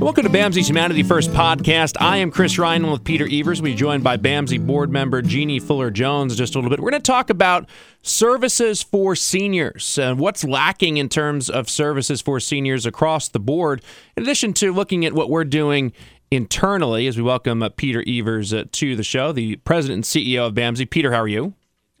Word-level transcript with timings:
Welcome 0.00 0.24
to 0.24 0.30
BAMSI's 0.30 0.66
Humanity 0.66 1.02
First 1.02 1.30
podcast. 1.32 1.94
I 2.00 2.16
am 2.16 2.30
Chris 2.30 2.58
Ryan 2.58 2.90
with 2.90 3.04
Peter 3.04 3.28
Evers. 3.30 3.60
We're 3.60 3.76
joined 3.76 4.02
by 4.02 4.16
BAMSI 4.16 4.66
board 4.66 4.90
member 4.90 5.20
Jeannie 5.20 5.58
Fuller 5.58 5.90
Jones 5.90 6.34
just 6.36 6.54
a 6.54 6.58
little 6.58 6.70
bit. 6.70 6.80
We're 6.80 6.90
going 6.90 7.02
to 7.02 7.06
talk 7.06 7.28
about 7.28 7.68
services 8.00 8.82
for 8.82 9.14
seniors 9.14 9.98
and 9.98 10.18
what's 10.18 10.42
lacking 10.42 10.96
in 10.96 11.10
terms 11.10 11.50
of 11.50 11.68
services 11.68 12.22
for 12.22 12.40
seniors 12.40 12.86
across 12.86 13.28
the 13.28 13.38
board, 13.38 13.82
in 14.16 14.22
addition 14.22 14.54
to 14.54 14.72
looking 14.72 15.04
at 15.04 15.12
what 15.12 15.28
we're 15.28 15.44
doing 15.44 15.92
internally 16.30 17.06
as 17.06 17.18
we 17.18 17.22
welcome 17.22 17.62
uh, 17.62 17.68
Peter 17.68 18.02
Evers 18.08 18.54
uh, 18.54 18.64
to 18.72 18.96
the 18.96 19.04
show, 19.04 19.32
the 19.32 19.56
president 19.56 19.96
and 19.96 20.04
CEO 20.04 20.46
of 20.46 20.54
BAMSI. 20.54 20.88
Peter, 20.88 21.12
how 21.12 21.20
are 21.20 21.28
you? 21.28 21.52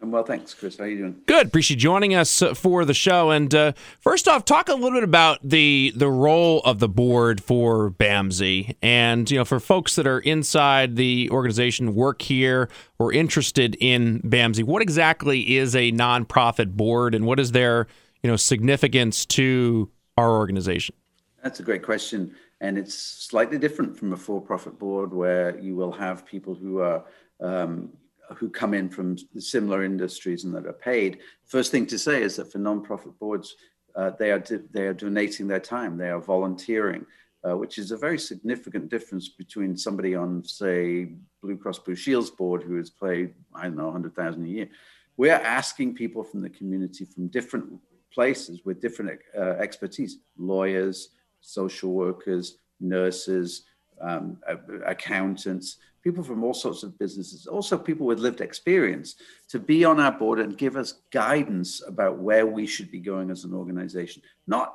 I'm 0.02 0.10
well, 0.10 0.24
thanks, 0.24 0.54
Chris. 0.54 0.78
How 0.78 0.84
are 0.84 0.88
you 0.88 0.96
doing? 0.96 1.22
Good. 1.26 1.48
Appreciate 1.48 1.76
you 1.76 1.80
joining 1.80 2.14
us 2.14 2.40
uh, 2.40 2.54
for 2.54 2.86
the 2.86 2.94
show. 2.94 3.30
And 3.30 3.54
uh, 3.54 3.72
first 4.00 4.28
off, 4.28 4.46
talk 4.46 4.70
a 4.70 4.74
little 4.74 4.92
bit 4.92 5.04
about 5.04 5.40
the 5.44 5.92
the 5.94 6.08
role 6.08 6.60
of 6.60 6.78
the 6.78 6.88
board 6.88 7.42
for 7.42 7.90
BAMSI, 7.90 8.76
and 8.80 9.30
you 9.30 9.36
know, 9.36 9.44
for 9.44 9.60
folks 9.60 9.96
that 9.96 10.06
are 10.06 10.20
inside 10.20 10.96
the 10.96 11.28
organization, 11.30 11.94
work 11.94 12.22
here, 12.22 12.70
or 12.98 13.12
interested 13.12 13.76
in 13.78 14.22
BAMSI. 14.22 14.64
What 14.64 14.80
exactly 14.80 15.56
is 15.56 15.76
a 15.76 15.92
nonprofit 15.92 16.72
board, 16.72 17.14
and 17.14 17.26
what 17.26 17.38
is 17.38 17.52
their 17.52 17.86
you 18.22 18.30
know 18.30 18.36
significance 18.36 19.26
to 19.26 19.90
our 20.16 20.30
organization? 20.30 20.94
That's 21.42 21.60
a 21.60 21.62
great 21.62 21.82
question, 21.82 22.34
and 22.62 22.78
it's 22.78 22.94
slightly 22.94 23.58
different 23.58 23.98
from 23.98 24.14
a 24.14 24.16
for-profit 24.16 24.78
board 24.78 25.12
where 25.12 25.58
you 25.58 25.76
will 25.76 25.92
have 25.92 26.24
people 26.24 26.54
who 26.54 26.78
are 26.78 27.04
um, 27.40 27.90
who 28.36 28.48
come 28.48 28.74
in 28.74 28.88
from 28.88 29.16
similar 29.38 29.84
industries 29.84 30.44
and 30.44 30.54
that 30.54 30.66
are 30.66 30.72
paid. 30.72 31.18
First 31.46 31.70
thing 31.70 31.86
to 31.86 31.98
say 31.98 32.22
is 32.22 32.36
that 32.36 32.50
for 32.50 32.58
nonprofit 32.58 33.18
boards, 33.18 33.56
uh, 33.96 34.10
they 34.18 34.30
are 34.30 34.42
they 34.72 34.86
are 34.86 34.94
donating 34.94 35.48
their 35.48 35.60
time, 35.60 35.96
they 35.96 36.10
are 36.10 36.20
volunteering, 36.20 37.04
uh, 37.48 37.56
which 37.56 37.78
is 37.78 37.90
a 37.90 37.96
very 37.96 38.18
significant 38.18 38.88
difference 38.88 39.28
between 39.28 39.76
somebody 39.76 40.14
on, 40.14 40.44
say, 40.44 41.12
Blue 41.42 41.56
Cross 41.56 41.80
Blue 41.80 41.96
Shield's 41.96 42.30
board 42.30 42.62
who 42.62 42.76
has 42.76 42.90
paid 42.90 43.34
I 43.54 43.64
don't 43.64 43.76
know 43.76 43.90
hundred 43.90 44.14
thousand 44.14 44.44
a 44.44 44.48
year. 44.48 44.68
We're 45.16 45.32
asking 45.32 45.94
people 45.94 46.22
from 46.22 46.40
the 46.40 46.50
community 46.50 47.04
from 47.04 47.28
different 47.28 47.66
places 48.12 48.60
with 48.64 48.80
different 48.80 49.18
uh, 49.36 49.56
expertise: 49.58 50.18
lawyers, 50.38 51.10
social 51.40 51.92
workers, 51.92 52.58
nurses, 52.80 53.64
um, 54.00 54.38
accountants, 54.86 55.78
people 56.02 56.22
from 56.22 56.44
all 56.44 56.54
sorts 56.54 56.82
of 56.82 56.98
businesses, 56.98 57.46
also 57.46 57.76
people 57.76 58.06
with 58.06 58.18
lived 58.18 58.40
experience, 58.40 59.16
to 59.48 59.58
be 59.58 59.84
on 59.84 60.00
our 60.00 60.12
board 60.12 60.40
and 60.40 60.58
give 60.58 60.76
us 60.76 61.02
guidance 61.12 61.82
about 61.86 62.18
where 62.18 62.46
we 62.46 62.66
should 62.66 62.90
be 62.90 63.00
going 63.00 63.30
as 63.30 63.44
an 63.44 63.54
organization. 63.54 64.22
Not 64.46 64.74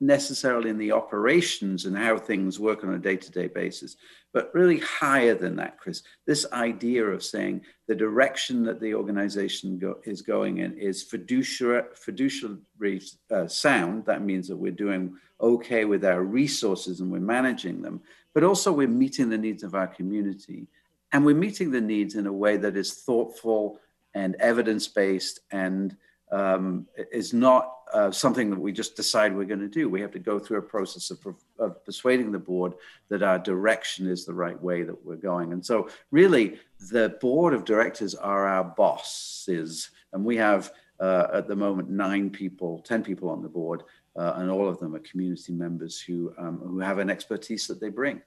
necessarily 0.00 0.70
in 0.70 0.78
the 0.78 0.92
operations 0.92 1.84
and 1.86 1.96
how 1.96 2.18
things 2.18 2.58
work 2.58 2.84
on 2.84 2.94
a 2.94 2.98
day-to-day 2.98 3.48
basis 3.48 3.96
but 4.34 4.52
really 4.52 4.80
higher 4.80 5.34
than 5.34 5.54
that 5.56 5.78
chris. 5.78 6.02
This 6.26 6.44
idea 6.52 7.06
of 7.06 7.22
saying 7.22 7.62
the 7.86 7.94
direction 7.94 8.64
that 8.64 8.80
the 8.80 8.92
organization 8.94 9.78
go, 9.78 10.00
is 10.04 10.20
going 10.20 10.58
in 10.58 10.76
is 10.76 11.04
fiduciary 11.04 11.84
fiduciary 11.94 13.00
uh, 13.30 13.46
sound. 13.46 14.04
That 14.06 14.22
means 14.22 14.48
that 14.48 14.56
we're 14.56 14.72
doing 14.72 15.14
okay 15.40 15.84
with 15.84 16.04
our 16.04 16.22
resources 16.22 17.00
and 17.00 17.10
we're 17.10 17.20
managing 17.20 17.80
them 17.80 18.02
but 18.34 18.44
also 18.44 18.72
we're 18.72 18.88
meeting 18.88 19.30
the 19.30 19.38
needs 19.38 19.62
of 19.62 19.74
our 19.74 19.86
community. 19.86 20.66
And 21.12 21.24
we're 21.24 21.36
meeting 21.36 21.70
the 21.70 21.80
needs 21.80 22.16
in 22.16 22.26
a 22.26 22.32
way 22.32 22.56
that 22.56 22.76
is 22.76 22.94
thoughtful 22.94 23.78
and 24.14 24.34
evidence 24.36 24.88
based 24.88 25.40
and 25.50 25.96
um, 26.32 26.86
is 27.12 27.32
not 27.32 27.74
uh, 27.92 28.10
something 28.10 28.50
that 28.50 28.58
we 28.58 28.72
just 28.72 28.96
decide 28.96 29.34
we're 29.34 29.44
going 29.44 29.60
to 29.60 29.68
do. 29.68 29.88
We 29.88 30.00
have 30.00 30.10
to 30.12 30.18
go 30.18 30.40
through 30.40 30.58
a 30.58 30.62
process 30.62 31.10
of, 31.10 31.18
of, 31.60 31.84
persuading 31.84 32.32
the 32.32 32.40
board 32.40 32.72
that 33.08 33.22
our 33.22 33.38
direction 33.38 34.08
is 34.08 34.24
the 34.24 34.34
right 34.34 34.60
way 34.60 34.82
that 34.82 35.04
we're 35.06 35.14
going. 35.14 35.52
And 35.52 35.64
so, 35.64 35.88
really, 36.10 36.58
the 36.90 37.16
board 37.20 37.54
of 37.54 37.64
directors 37.64 38.16
are 38.16 38.48
our 38.48 38.64
bosses. 38.64 39.90
And 40.12 40.24
we 40.24 40.36
have 40.36 40.72
uh, 41.00 41.28
at 41.32 41.48
the 41.48 41.56
moment 41.56 41.90
nine 41.90 42.30
people, 42.30 42.80
10 42.80 43.02
people 43.02 43.28
on 43.28 43.42
the 43.42 43.48
board 43.48 43.82
uh, 44.16 44.34
and 44.36 44.50
all 44.50 44.68
of 44.68 44.78
them 44.78 44.94
are 44.94 45.00
community 45.00 45.52
members 45.52 46.00
who 46.00 46.32
um, 46.38 46.58
who 46.58 46.78
have 46.78 46.98
an 46.98 47.10
expertise 47.10 47.66
that 47.66 47.80
they 47.80 47.88
bring. 47.88 48.22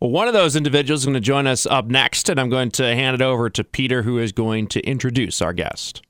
Well, 0.00 0.10
one 0.10 0.28
of 0.28 0.34
those 0.34 0.56
individuals 0.56 1.00
is 1.00 1.06
going 1.06 1.14
to 1.14 1.20
join 1.20 1.46
us 1.46 1.64
up 1.64 1.86
next, 1.86 2.28
and 2.28 2.38
I'm 2.38 2.50
going 2.50 2.70
to 2.72 2.94
hand 2.94 3.14
it 3.14 3.22
over 3.22 3.48
to 3.50 3.64
Peter, 3.64 4.02
who 4.02 4.18
is 4.18 4.32
going 4.32 4.66
to 4.68 4.80
introduce 4.80 5.40
our 5.40 5.52
guest. 5.52 6.02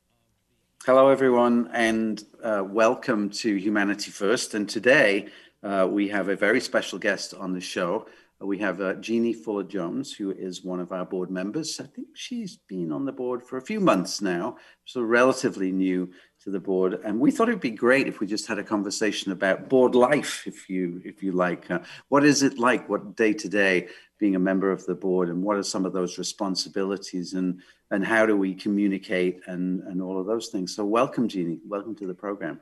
Hello, 0.84 1.08
everyone, 1.08 1.70
and 1.72 2.24
uh, 2.42 2.64
welcome 2.66 3.30
to 3.30 3.54
Humanity 3.54 4.10
First. 4.10 4.54
And 4.54 4.68
today 4.68 5.28
uh, 5.62 5.86
we 5.88 6.08
have 6.08 6.28
a 6.28 6.34
very 6.34 6.60
special 6.60 6.98
guest 6.98 7.34
on 7.34 7.52
the 7.52 7.60
show. 7.60 8.06
We 8.44 8.58
have 8.58 8.80
uh, 8.80 8.94
Jeannie 8.94 9.32
Fuller 9.32 9.62
Jones, 9.62 10.12
who 10.12 10.32
is 10.32 10.64
one 10.64 10.80
of 10.80 10.90
our 10.90 11.04
board 11.04 11.30
members. 11.30 11.78
I 11.78 11.84
think 11.84 12.08
she's 12.14 12.58
been 12.68 12.90
on 12.90 13.04
the 13.04 13.12
board 13.12 13.42
for 13.44 13.56
a 13.56 13.62
few 13.62 13.78
months 13.78 14.20
now, 14.20 14.56
so 14.84 15.00
relatively 15.00 15.70
new 15.70 16.10
to 16.42 16.50
the 16.50 16.58
board. 16.58 17.00
And 17.04 17.20
we 17.20 17.30
thought 17.30 17.48
it'd 17.48 17.60
be 17.60 17.70
great 17.70 18.08
if 18.08 18.18
we 18.18 18.26
just 18.26 18.48
had 18.48 18.58
a 18.58 18.64
conversation 18.64 19.30
about 19.30 19.68
board 19.68 19.94
life, 19.94 20.42
if 20.46 20.68
you 20.68 21.00
if 21.04 21.22
you 21.22 21.32
like. 21.32 21.70
Uh, 21.70 21.80
what 22.08 22.24
is 22.24 22.42
it 22.42 22.58
like? 22.58 22.88
What 22.88 23.16
day 23.16 23.32
to 23.32 23.48
day 23.48 23.88
being 24.18 24.34
a 24.34 24.40
member 24.40 24.72
of 24.72 24.84
the 24.86 24.94
board, 24.94 25.28
and 25.28 25.42
what 25.42 25.56
are 25.56 25.62
some 25.62 25.86
of 25.86 25.92
those 25.92 26.18
responsibilities, 26.18 27.34
and 27.34 27.60
and 27.92 28.04
how 28.04 28.26
do 28.26 28.36
we 28.36 28.54
communicate, 28.54 29.40
and 29.46 29.82
and 29.84 30.02
all 30.02 30.18
of 30.18 30.26
those 30.26 30.48
things. 30.48 30.74
So 30.74 30.84
welcome, 30.84 31.28
Jeannie. 31.28 31.60
Welcome 31.66 31.94
to 31.96 32.08
the 32.08 32.14
program. 32.14 32.60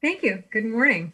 Thank 0.00 0.22
you. 0.22 0.44
Good 0.52 0.66
morning. 0.66 1.12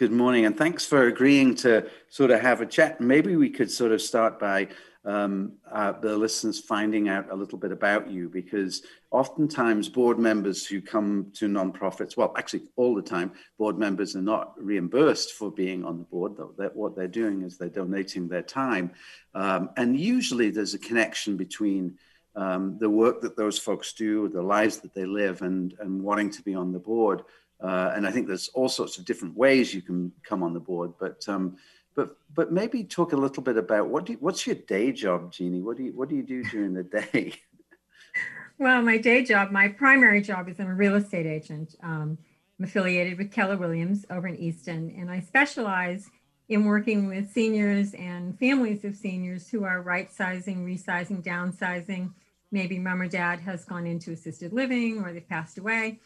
Good 0.00 0.12
morning, 0.12 0.46
and 0.46 0.56
thanks 0.56 0.86
for 0.86 1.08
agreeing 1.08 1.56
to 1.56 1.86
sort 2.08 2.30
of 2.30 2.40
have 2.40 2.62
a 2.62 2.66
chat. 2.66 3.02
Maybe 3.02 3.36
we 3.36 3.50
could 3.50 3.70
sort 3.70 3.92
of 3.92 4.00
start 4.00 4.40
by 4.40 4.68
um, 5.04 5.58
uh, 5.70 5.92
the 5.92 6.16
listeners 6.16 6.58
finding 6.58 7.10
out 7.10 7.30
a 7.30 7.36
little 7.36 7.58
bit 7.58 7.70
about 7.70 8.10
you, 8.10 8.30
because 8.30 8.82
oftentimes 9.10 9.90
board 9.90 10.18
members 10.18 10.66
who 10.66 10.80
come 10.80 11.30
to 11.34 11.48
nonprofits, 11.48 12.16
well, 12.16 12.32
actually 12.38 12.62
all 12.76 12.94
the 12.94 13.02
time, 13.02 13.32
board 13.58 13.76
members 13.76 14.16
are 14.16 14.22
not 14.22 14.54
reimbursed 14.56 15.34
for 15.34 15.52
being 15.52 15.84
on 15.84 15.98
the 15.98 16.04
board. 16.04 16.34
Though 16.34 16.54
what 16.72 16.96
they're 16.96 17.06
doing 17.06 17.42
is 17.42 17.58
they're 17.58 17.68
donating 17.68 18.26
their 18.26 18.40
time, 18.40 18.92
um, 19.34 19.68
and 19.76 20.00
usually 20.00 20.48
there's 20.48 20.72
a 20.72 20.78
connection 20.78 21.36
between 21.36 21.98
um, 22.36 22.78
the 22.78 22.88
work 22.88 23.20
that 23.20 23.36
those 23.36 23.58
folks 23.58 23.92
do, 23.92 24.30
the 24.30 24.40
lives 24.40 24.78
that 24.78 24.94
they 24.94 25.04
live, 25.04 25.42
and 25.42 25.74
and 25.78 26.02
wanting 26.02 26.30
to 26.30 26.40
be 26.40 26.54
on 26.54 26.72
the 26.72 26.78
board. 26.78 27.22
Uh, 27.62 27.92
and 27.94 28.06
I 28.06 28.10
think 28.10 28.26
there's 28.26 28.48
all 28.54 28.68
sorts 28.68 28.98
of 28.98 29.04
different 29.04 29.36
ways 29.36 29.74
you 29.74 29.82
can 29.82 30.12
come 30.22 30.42
on 30.42 30.54
the 30.54 30.60
board. 30.60 30.92
But 30.98 31.28
um, 31.28 31.56
but 31.94 32.16
but 32.34 32.52
maybe 32.52 32.84
talk 32.84 33.12
a 33.12 33.16
little 33.16 33.42
bit 33.42 33.56
about 33.56 33.88
what 33.88 34.06
do 34.06 34.12
you, 34.12 34.18
what's 34.20 34.46
your 34.46 34.56
day 34.56 34.92
job, 34.92 35.32
Jeannie? 35.32 35.60
What 35.60 35.76
do 35.76 35.84
you 35.84 35.92
what 35.92 36.08
do 36.08 36.16
you 36.16 36.22
do 36.22 36.42
during 36.44 36.74
the 36.74 36.84
day? 36.84 37.34
well, 38.58 38.82
my 38.82 38.96
day 38.96 39.24
job, 39.24 39.50
my 39.50 39.68
primary 39.68 40.22
job 40.22 40.48
is 40.48 40.58
I'm 40.58 40.68
a 40.68 40.74
real 40.74 40.94
estate 40.94 41.26
agent. 41.26 41.76
Um, 41.82 42.16
I'm 42.58 42.64
affiliated 42.64 43.18
with 43.18 43.30
Keller 43.30 43.56
Williams 43.56 44.06
over 44.10 44.26
in 44.26 44.36
Easton, 44.36 44.94
and 44.98 45.10
I 45.10 45.20
specialize 45.20 46.10
in 46.48 46.64
working 46.64 47.06
with 47.08 47.30
seniors 47.30 47.94
and 47.94 48.38
families 48.38 48.84
of 48.84 48.96
seniors 48.96 49.48
who 49.48 49.64
are 49.64 49.82
right 49.82 50.10
sizing, 50.12 50.66
resizing, 50.66 51.22
downsizing. 51.22 52.12
Maybe 52.50 52.78
mom 52.78 53.00
or 53.00 53.06
dad 53.06 53.38
has 53.40 53.64
gone 53.64 53.86
into 53.86 54.10
assisted 54.10 54.52
living 54.52 55.04
or 55.04 55.12
they've 55.12 55.28
passed 55.28 55.58
away 55.58 56.00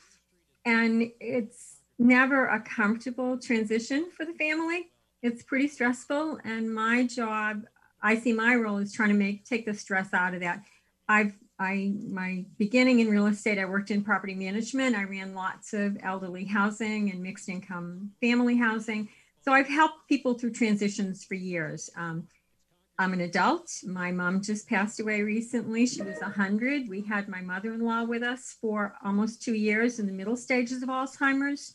and 0.65 1.11
it's 1.21 1.77
never 1.99 2.47
a 2.47 2.61
comfortable 2.61 3.39
transition 3.39 4.11
for 4.11 4.25
the 4.25 4.35
family. 4.35 4.91
It's 5.23 5.43
pretty 5.43 5.69
stressful. 5.69 6.39
And 6.45 6.75
my 6.75 7.07
job, 7.07 7.65
I 8.03 8.17
see 8.17 8.33
my 8.33 8.55
role 8.55 8.79
is 8.79 8.93
trying 8.93 9.11
to 9.11 9.15
make 9.15 9.45
take 9.45 9.67
the 9.67 9.75
stress 9.75 10.13
out 10.13 10.35
of 10.35 10.41
that. 10.41 10.63
I've 11.09 11.35
I 11.59 11.95
my 12.09 12.45
beginning 12.59 13.01
in 13.01 13.09
real 13.09 13.27
estate, 13.27 13.59
I 13.59 13.65
worked 13.65 13.91
in 13.91 14.03
property 14.03 14.35
management. 14.35 14.97
I 14.97 15.05
ran 15.05 15.35
lots 15.35 15.73
of 15.73 15.97
elderly 16.03 16.45
housing 16.45 17.11
and 17.11 17.23
mixed 17.23 17.49
income 17.49 18.11
family 18.21 18.57
housing. 18.57 19.09
So 19.43 19.53
I've 19.53 19.69
helped 19.69 20.09
people 20.09 20.35
through 20.35 20.53
transitions 20.53 21.25
for 21.25 21.35
years. 21.35 21.91
Um, 21.97 22.27
I'm 22.99 23.13
an 23.13 23.23
adult. 23.23 23.71
My 23.85 24.13
mom 24.13 24.41
just 24.41 24.69
passed 24.69 25.01
away 25.01 25.23
recently. 25.23 25.85
She 25.85 26.03
was 26.03 26.21
100. 26.21 26.89
We 26.89 27.03
had 27.03 27.29
my 27.29 27.41
mother 27.41 27.75
in 27.75 27.81
law 27.81 28.05
with 28.05 28.23
us 28.23 28.57
for 28.61 28.95
almost 29.05 29.43
two 29.43 29.55
years 29.55 29.99
in 29.99 30.07
the 30.07 30.13
middle 30.13 30.37
stages 30.37 30.81
of 30.81 30.89
Alzheimer's. 30.89 31.75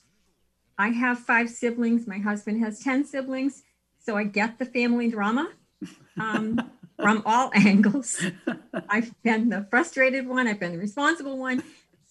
I 0.77 0.89
have 0.89 1.19
five 1.19 1.49
siblings. 1.49 2.07
My 2.07 2.19
husband 2.19 2.63
has 2.63 2.79
10 2.79 3.03
siblings. 3.03 3.63
So 3.99 4.15
I 4.15 4.23
get 4.23 4.59
the 4.59 4.65
family 4.65 5.09
drama 5.09 5.49
um, 6.17 6.71
from 7.01 7.21
all 7.25 7.51
angles. 7.53 8.25
I've 8.87 9.13
been 9.21 9.49
the 9.49 9.67
frustrated 9.69 10.25
one, 10.25 10.47
I've 10.47 10.59
been 10.59 10.71
the 10.71 10.77
responsible 10.77 11.37
one. 11.37 11.63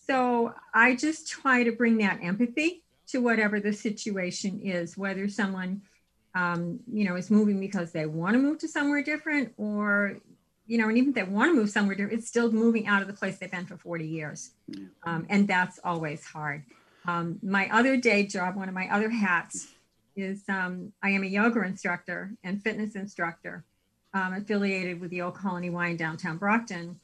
So 0.06 0.52
I 0.74 0.94
just 0.94 1.28
try 1.28 1.64
to 1.64 1.72
bring 1.72 1.96
that 1.98 2.20
empathy 2.22 2.82
to 3.08 3.22
whatever 3.22 3.58
the 3.58 3.72
situation 3.72 4.60
is, 4.62 4.98
whether 4.98 5.28
someone 5.28 5.80
um, 6.38 6.78
you 6.90 7.04
know, 7.04 7.16
is 7.16 7.32
moving 7.32 7.58
because 7.58 7.90
they 7.90 8.06
want 8.06 8.34
to 8.34 8.38
move 8.38 8.58
to 8.58 8.68
somewhere 8.68 9.02
different, 9.02 9.52
or 9.56 10.18
you 10.68 10.78
know, 10.78 10.88
and 10.88 10.96
even 10.96 11.10
if 11.10 11.16
they 11.16 11.24
want 11.24 11.50
to 11.50 11.54
move 11.54 11.68
somewhere 11.68 11.96
different, 11.96 12.16
it's 12.16 12.28
still 12.28 12.52
moving 12.52 12.86
out 12.86 13.02
of 13.02 13.08
the 13.08 13.14
place 13.14 13.38
they've 13.38 13.50
been 13.50 13.66
for 13.66 13.76
40 13.76 14.06
years, 14.06 14.52
um, 15.02 15.26
and 15.28 15.48
that's 15.48 15.80
always 15.82 16.24
hard. 16.24 16.62
Um, 17.06 17.40
my 17.42 17.68
other 17.72 17.96
day 17.96 18.24
job, 18.24 18.54
one 18.54 18.68
of 18.68 18.74
my 18.74 18.88
other 18.88 19.10
hats, 19.10 19.66
is 20.14 20.44
um, 20.48 20.92
I 21.02 21.10
am 21.10 21.24
a 21.24 21.26
yoga 21.26 21.62
instructor 21.62 22.30
and 22.44 22.62
fitness 22.62 22.94
instructor 22.94 23.64
um, 24.14 24.34
affiliated 24.34 25.00
with 25.00 25.10
the 25.10 25.22
Old 25.22 25.34
Colony 25.34 25.70
Y 25.70 25.88
in 25.88 25.96
downtown 25.96 26.36
Brockton. 26.36 27.00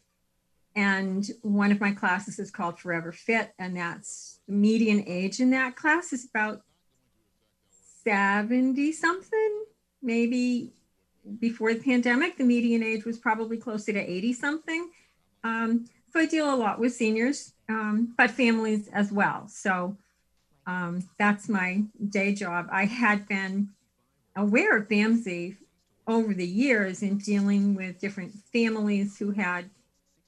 And 0.76 1.28
one 1.42 1.72
of 1.72 1.80
my 1.80 1.90
classes 1.90 2.38
is 2.38 2.52
called 2.52 2.78
Forever 2.78 3.10
Fit, 3.10 3.52
and 3.58 3.76
that's 3.76 4.38
the 4.46 4.54
median 4.54 5.02
age 5.08 5.40
in 5.40 5.50
that 5.50 5.75
class 5.75 6.12
is 6.12 6.25
about 6.25 6.62
70 8.04 8.92
something, 8.92 9.64
maybe 10.02 10.72
before 11.38 11.72
the 11.72 11.80
pandemic, 11.80 12.36
the 12.36 12.44
median 12.44 12.82
age 12.82 13.04
was 13.04 13.18
probably 13.18 13.56
closer 13.56 13.92
to 13.92 14.00
80 14.00 14.32
something. 14.34 14.90
Um, 15.42 15.86
so 16.12 16.20
I 16.20 16.26
deal 16.26 16.52
a 16.52 16.56
lot 16.56 16.78
with 16.78 16.94
seniors, 16.94 17.52
um, 17.68 18.14
but 18.16 18.30
families 18.30 18.88
as 18.92 19.10
well. 19.10 19.48
So 19.48 19.96
um, 20.66 21.08
that's 21.18 21.48
my 21.48 21.84
day 22.08 22.34
job. 22.34 22.68
I 22.70 22.84
had 22.84 23.26
been 23.26 23.70
aware 24.36 24.76
of 24.76 24.88
BAMSI 24.88 25.56
over 26.06 26.34
the 26.34 26.46
years 26.46 27.02
in 27.02 27.18
dealing 27.18 27.74
with 27.74 27.98
different 27.98 28.34
families 28.52 29.18
who 29.18 29.30
had 29.30 29.70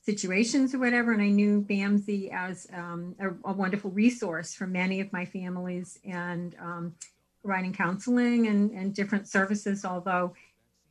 situations 0.02 0.74
or 0.74 0.78
whatever. 0.78 1.12
And 1.12 1.22
I 1.22 1.28
knew 1.28 1.62
BAMSI 1.62 2.32
as 2.32 2.66
um, 2.72 3.14
a, 3.18 3.28
a, 3.50 3.52
wonderful 3.52 3.90
resource 3.90 4.54
for 4.54 4.66
many 4.66 5.00
of 5.00 5.12
my 5.12 5.24
families 5.24 5.98
and 6.04 6.54
um, 6.60 6.94
providing 7.46 7.72
counseling 7.72 8.48
and, 8.48 8.72
and 8.72 8.92
different 8.92 9.28
services. 9.28 9.84
Although, 9.84 10.34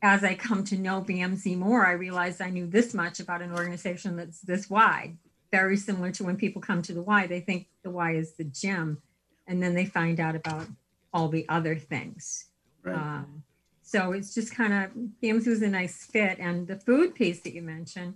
as 0.02 0.24
I 0.24 0.36
come 0.36 0.64
to 0.66 0.78
know 0.78 1.02
BAMSI 1.02 1.58
more, 1.58 1.86
I 1.86 1.92
realized 1.92 2.42
I 2.42 2.50
knew 2.50 2.66
this 2.66 2.94
much 2.94 3.20
about 3.20 3.42
an 3.42 3.52
organization 3.52 4.16
that's 4.16 4.40
this 4.42 4.70
wide. 4.70 5.18
Very 5.52 5.78
similar 5.78 6.12
to 6.12 6.24
when 6.24 6.38
people 6.38 6.62
come 6.62 6.82
to 6.84 6.94
the 6.94 7.02
Y, 7.02 7.28
they 7.28 7.42
think 7.42 7.68
the 7.84 7.92
Y 7.92 8.16
is 8.16 8.34
the 8.34 8.46
gym, 8.46 9.02
and 9.48 9.62
then 9.62 9.74
they 9.74 9.86
find 9.86 10.20
out 10.20 10.36
about 10.36 10.68
all 11.14 11.28
the 11.28 11.48
other 11.50 11.76
things. 11.76 12.46
Right. 12.84 12.96
Um, 12.96 13.44
so 13.82 14.14
it's 14.14 14.34
just 14.34 14.56
kind 14.56 14.74
of 14.74 14.92
BAMSI 15.22 15.48
was 15.48 15.62
a 15.62 15.68
nice 15.68 16.06
fit, 16.06 16.40
and 16.40 16.68
the 16.68 16.78
food 16.78 17.16
piece 17.16 17.42
that 17.42 17.54
you 17.54 17.62
mentioned 17.62 18.16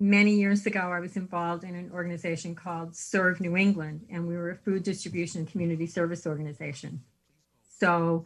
many 0.00 0.32
years 0.32 0.66
ago, 0.66 0.80
I 0.80 1.00
was 1.00 1.16
involved 1.16 1.64
in 1.64 1.74
an 1.74 1.90
organization 1.92 2.54
called 2.54 2.94
Serve 2.94 3.40
New 3.40 3.56
England, 3.56 4.06
and 4.10 4.26
we 4.26 4.36
were 4.36 4.50
a 4.50 4.56
food 4.56 4.82
distribution 4.82 5.46
community 5.46 5.86
service 5.86 6.26
organization. 6.26 7.02
So, 7.80 8.24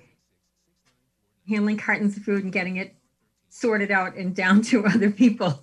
handling 1.48 1.76
cartons 1.76 2.16
of 2.16 2.22
food 2.22 2.44
and 2.44 2.52
getting 2.52 2.76
it 2.76 2.94
sorted 3.48 3.90
out 3.90 4.16
and 4.16 4.34
down 4.34 4.62
to 4.62 4.86
other 4.86 5.10
people 5.10 5.62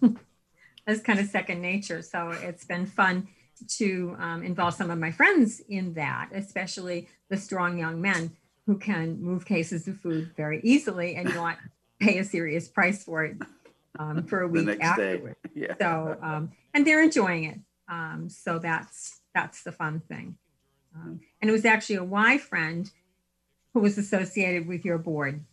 is 0.87 1.01
kind 1.01 1.19
of 1.19 1.27
second 1.27 1.61
nature. 1.61 2.01
So, 2.01 2.29
it's 2.29 2.65
been 2.65 2.85
fun 2.85 3.27
to 3.67 4.15
um, 4.19 4.43
involve 4.43 4.73
some 4.73 4.89
of 4.89 4.97
my 4.97 5.11
friends 5.11 5.61
in 5.67 5.93
that, 5.95 6.29
especially 6.33 7.07
the 7.29 7.37
strong 7.37 7.77
young 7.77 8.01
men 8.01 8.31
who 8.65 8.77
can 8.77 9.21
move 9.21 9.45
cases 9.45 9.87
of 9.87 9.99
food 9.99 10.31
very 10.37 10.61
easily 10.63 11.15
and 11.15 11.27
not 11.35 11.57
pay 11.99 12.19
a 12.19 12.23
serious 12.23 12.67
price 12.67 13.03
for 13.03 13.25
it 13.25 13.37
um, 13.97 14.23
for 14.23 14.41
a 14.41 14.47
week 14.47 14.79
afterward. 14.81 15.35
Yeah. 15.53 15.73
So, 15.79 16.17
um, 16.21 16.51
and 16.73 16.85
they're 16.85 17.03
enjoying 17.03 17.45
it. 17.45 17.59
Um, 17.89 18.29
so 18.29 18.59
that's 18.59 19.21
that's 19.33 19.63
the 19.63 19.71
fun 19.71 20.01
thing. 20.07 20.37
Um, 20.95 21.19
and 21.41 21.49
it 21.49 21.51
was 21.51 21.65
actually 21.65 21.95
a 21.95 22.03
Y 22.03 22.37
friend 22.37 22.89
who 23.73 23.79
was 23.79 23.97
associated 23.97 24.67
with 24.67 24.83
your 24.83 24.97
board 24.97 25.43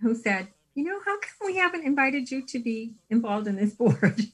who 0.00 0.14
said, 0.14 0.48
you 0.74 0.84
know, 0.84 0.98
how 1.04 1.18
come 1.18 1.46
we 1.46 1.56
haven't 1.56 1.84
invited 1.84 2.30
you 2.30 2.42
to 2.46 2.58
be 2.58 2.94
involved 3.10 3.46
in 3.46 3.56
this 3.56 3.74
board? 3.74 4.20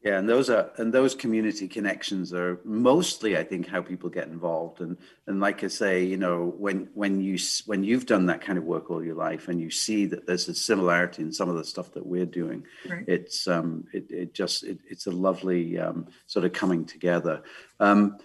Yeah, 0.00 0.18
and 0.18 0.28
those 0.28 0.48
are 0.48 0.70
and 0.76 0.94
those 0.94 1.16
community 1.16 1.66
connections 1.66 2.32
are 2.32 2.60
mostly, 2.64 3.36
I 3.36 3.42
think, 3.42 3.66
how 3.66 3.82
people 3.82 4.08
get 4.08 4.28
involved. 4.28 4.80
And 4.80 4.96
and 5.26 5.40
like 5.40 5.64
I 5.64 5.66
say, 5.66 6.04
you 6.04 6.16
know, 6.16 6.54
when 6.56 6.88
when 6.94 7.20
you 7.20 7.36
when 7.66 7.82
you've 7.82 8.06
done 8.06 8.24
that 8.26 8.40
kind 8.40 8.58
of 8.58 8.64
work 8.64 8.92
all 8.92 9.04
your 9.04 9.16
life, 9.16 9.48
and 9.48 9.60
you 9.60 9.70
see 9.70 10.06
that 10.06 10.24
there's 10.24 10.48
a 10.48 10.54
similarity 10.54 11.22
in 11.22 11.32
some 11.32 11.48
of 11.48 11.56
the 11.56 11.64
stuff 11.64 11.92
that 11.94 12.06
we're 12.06 12.26
doing, 12.26 12.64
right. 12.88 13.04
it's 13.08 13.48
um 13.48 13.86
it 13.92 14.08
it 14.08 14.34
just 14.34 14.62
it, 14.62 14.78
it's 14.88 15.08
a 15.08 15.10
lovely 15.10 15.76
um, 15.80 16.06
sort 16.26 16.44
of 16.44 16.52
coming 16.52 16.84
together. 16.84 17.42
Um, 17.80 18.18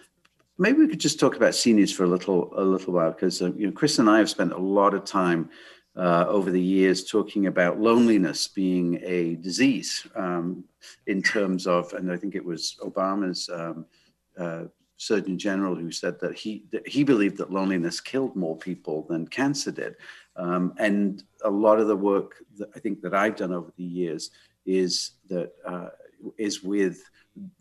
maybe 0.58 0.80
we 0.80 0.88
could 0.88 1.00
just 1.00 1.20
talk 1.20 1.36
about 1.36 1.56
seniors 1.56 1.92
for 1.92 2.04
a 2.04 2.08
little 2.08 2.52
a 2.56 2.64
little 2.64 2.94
while 2.94 3.12
because 3.12 3.42
uh, 3.42 3.52
you 3.54 3.68
know 3.68 3.74
Chris 3.74 4.00
and 4.00 4.10
I 4.10 4.20
have 4.20 4.30
spent 4.30 4.54
a 4.54 4.58
lot 4.58 4.94
of 4.94 5.06
time 5.06 5.50
uh, 5.96 6.26
over 6.28 6.50
the 6.50 6.62
years 6.62 7.06
talking 7.06 7.48
about 7.48 7.80
loneliness 7.80 8.48
being 8.48 9.00
a 9.04 9.36
disease 9.36 10.08
um, 10.16 10.64
in 11.08 11.22
terms 11.22 11.68
of, 11.68 11.94
and 11.94 12.12
I 12.12 12.18
think 12.18 12.36
it 12.36 12.44
was 12.44 12.78
Obama's 12.82 13.50
um, 13.54 13.86
uh, 14.40 14.64
Surgeon 14.98 15.38
General 15.38 15.76
who 15.76 15.92
said 15.92 16.20
that 16.20 16.38
he 16.38 16.64
that 16.72 16.88
he 16.88 17.04
believed 17.04 17.38
that 17.38 17.52
loneliness 17.52 18.00
killed 18.00 18.36
more 18.36 18.58
people 18.58 19.06
than 19.10 19.28
cancer 19.28 19.72
did, 19.72 19.96
um, 20.36 20.74
and 20.78 21.24
a 21.44 21.50
lot 21.50 21.80
of 21.80 21.88
the 21.88 21.96
work 21.96 22.36
that 22.58 22.70
I 22.76 22.80
think 22.80 23.02
that 23.02 23.14
I've 23.14 23.36
done 23.36 23.54
over 23.54 23.72
the 23.76 23.84
years 23.84 24.32
is 24.66 25.12
that 25.30 25.52
uh, 25.66 25.90
is 26.38 26.64
with 26.64 27.04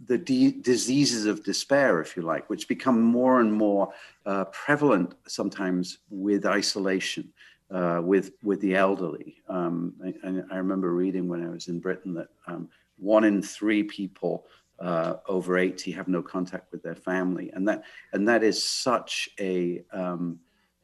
the 0.05 0.19
de- 0.19 0.61
diseases 0.61 1.27
of 1.27 1.45
despair, 1.45 2.01
if 2.01 2.17
you 2.17 2.23
like, 2.23 2.49
which 2.51 2.69
become 2.69 3.01
more 3.01 3.41
and 3.41 3.53
more 3.53 3.93
uh, 4.27 4.45
prevalent 4.47 5.15
sometimes 5.27 5.99
with 6.11 6.45
isolation 6.45 7.33
uh, 7.73 8.01
with 8.05 8.33
with 8.43 8.61
the 8.61 8.75
elderly. 8.75 9.37
Um, 9.49 9.95
I, 10.05 10.55
I, 10.55 10.59
remember 10.59 10.93
reading 10.93 11.27
when 11.27 11.45
I 11.45 11.49
was 11.49 11.69
in 11.69 11.81
Britain 11.81 12.13
that 12.15 12.29
um, 12.47 12.69
one 12.99 13.25
in 13.25 13.43
three 13.43 13.83
people 13.83 14.47
uh, 14.79 15.15
over 15.27 15.57
80 15.57 15.91
have 15.93 16.09
no 16.09 16.23
contact 16.23 16.71
with 16.71 16.83
their 16.83 16.95
family, 16.95 17.51
and 17.55 17.67
that 17.69 17.85
and 18.13 18.29
that 18.29 18.43
is 18.43 18.63
such 18.63 19.31
a 19.41 19.83
um, 19.93 20.39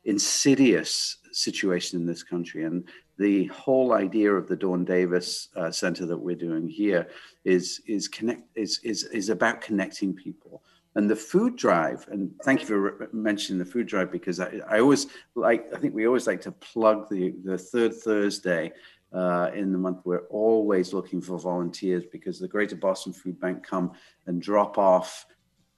insidious 0.04 1.18
situation 1.30 2.00
in 2.00 2.06
this 2.06 2.22
country. 2.22 2.64
And 2.64 2.88
the 3.18 3.46
whole 3.46 3.92
idea 3.92 4.32
of 4.32 4.48
the 4.48 4.56
Dawn 4.56 4.84
Davis 4.84 5.48
uh, 5.56 5.70
Center 5.70 6.06
that 6.06 6.16
we're 6.16 6.36
doing 6.36 6.68
here 6.68 7.08
is 7.44 7.82
is 7.86 8.08
connect 8.08 8.42
is 8.54 8.80
is 8.84 9.04
is 9.04 9.28
about 9.28 9.60
connecting 9.60 10.14
people. 10.14 10.62
And 10.94 11.08
the 11.08 11.16
food 11.16 11.56
drive 11.56 12.08
and 12.10 12.32
thank 12.42 12.60
you 12.60 12.66
for 12.66 13.08
mentioning 13.12 13.58
the 13.58 13.64
food 13.64 13.86
drive 13.86 14.10
because 14.10 14.40
I, 14.40 14.60
I 14.68 14.80
always 14.80 15.06
like 15.36 15.72
i 15.72 15.78
think 15.78 15.94
we 15.94 16.08
always 16.08 16.26
like 16.26 16.40
to 16.40 16.50
plug 16.50 17.08
the 17.08 17.34
the 17.44 17.56
third 17.56 17.94
thursday 17.94 18.72
uh, 19.12 19.50
in 19.54 19.72
the 19.72 19.78
month. 19.78 20.00
We're 20.04 20.26
always 20.26 20.92
looking 20.92 21.22
for 21.22 21.38
volunteers 21.38 22.04
because 22.10 22.38
the 22.38 22.48
greater 22.48 22.76
boston 22.76 23.12
food 23.12 23.38
bank 23.40 23.64
come 23.64 23.92
and 24.26 24.42
drop 24.42 24.76
off 24.76 25.26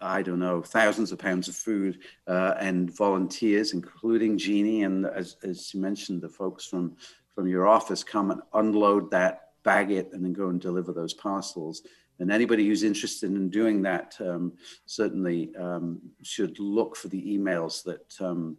i 0.01 0.23
don't 0.23 0.39
know 0.39 0.63
thousands 0.63 1.13
of 1.13 1.19
pounds 1.19 1.49
of 1.49 1.55
food 1.55 1.99
uh, 2.27 2.55
and 2.59 2.97
volunteers 2.97 3.73
including 3.73 4.39
jeannie 4.39 4.85
and 4.85 5.07
as, 5.07 5.37
as 5.43 5.73
you 5.75 5.81
mentioned 5.81 6.21
the 6.23 6.29
folks 6.29 6.65
from 6.65 6.97
from 7.35 7.47
your 7.47 7.67
office 7.67 8.05
come 8.05 8.31
and 8.31 8.41
unload 8.55 9.11
that 9.11 9.49
bag 9.63 9.91
it 9.91 10.11
and 10.13 10.25
then 10.25 10.33
go 10.33 10.49
and 10.49 10.61
deliver 10.61 10.93
those 10.93 11.15
parcels 11.15 11.83
and 12.19 12.31
anybody 12.31 12.67
who's 12.67 12.83
interested 12.83 13.31
in 13.31 13.49
doing 13.49 13.83
that 13.83 14.17
um, 14.21 14.53
certainly 14.87 15.55
um, 15.57 16.01
should 16.23 16.59
look 16.59 16.95
for 16.95 17.09
the 17.09 17.39
emails 17.39 17.83
that 17.83 18.15
um, 18.21 18.57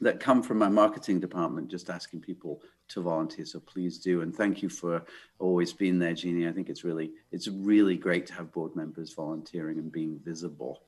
that 0.00 0.18
come 0.18 0.42
from 0.42 0.58
my 0.58 0.68
marketing 0.68 1.20
department, 1.20 1.70
just 1.70 1.90
asking 1.90 2.20
people 2.20 2.62
to 2.88 3.02
volunteer. 3.02 3.44
So 3.44 3.60
please 3.60 3.98
do, 3.98 4.22
and 4.22 4.34
thank 4.34 4.62
you 4.62 4.68
for 4.68 5.02
always 5.38 5.72
being 5.72 5.98
there, 5.98 6.14
Jeannie. 6.14 6.48
I 6.48 6.52
think 6.52 6.70
it's 6.70 6.84
really 6.84 7.10
it's 7.32 7.48
really 7.48 7.96
great 7.96 8.26
to 8.26 8.34
have 8.34 8.52
board 8.52 8.74
members 8.74 9.12
volunteering 9.12 9.78
and 9.78 9.92
being 9.92 10.18
visible. 10.24 10.82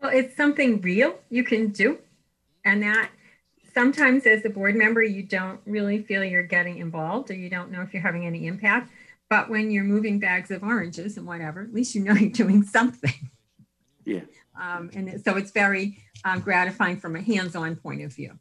Well, 0.00 0.12
it's 0.12 0.36
something 0.36 0.80
real 0.80 1.18
you 1.28 1.44
can 1.44 1.68
do, 1.68 1.98
and 2.64 2.82
that 2.82 3.10
sometimes 3.76 4.26
as 4.26 4.44
a 4.44 4.50
board 4.50 4.74
member 4.74 5.02
you 5.02 5.22
don't 5.22 5.60
really 5.66 6.02
feel 6.02 6.24
you're 6.24 6.42
getting 6.42 6.78
involved 6.78 7.30
or 7.30 7.34
you 7.34 7.50
don't 7.50 7.70
know 7.70 7.82
if 7.82 7.92
you're 7.92 8.02
having 8.02 8.24
any 8.24 8.46
impact 8.46 8.90
but 9.28 9.50
when 9.50 9.70
you're 9.70 9.84
moving 9.84 10.18
bags 10.18 10.50
of 10.50 10.62
oranges 10.62 11.16
and 11.16 11.26
whatever, 11.26 11.62
at 11.62 11.74
least 11.74 11.94
you 11.94 12.02
know 12.02 12.12
you're 12.14 12.30
doing 12.30 12.62
something. 12.62 13.30
Yeah. 14.04 14.20
Um, 14.60 14.90
and 14.94 15.20
so 15.24 15.36
it's 15.36 15.50
very 15.50 15.98
um, 16.24 16.40
gratifying 16.40 16.98
from 16.98 17.16
a 17.16 17.20
hands-on 17.20 17.76
point 17.76 18.02
of 18.02 18.14
view. 18.14 18.38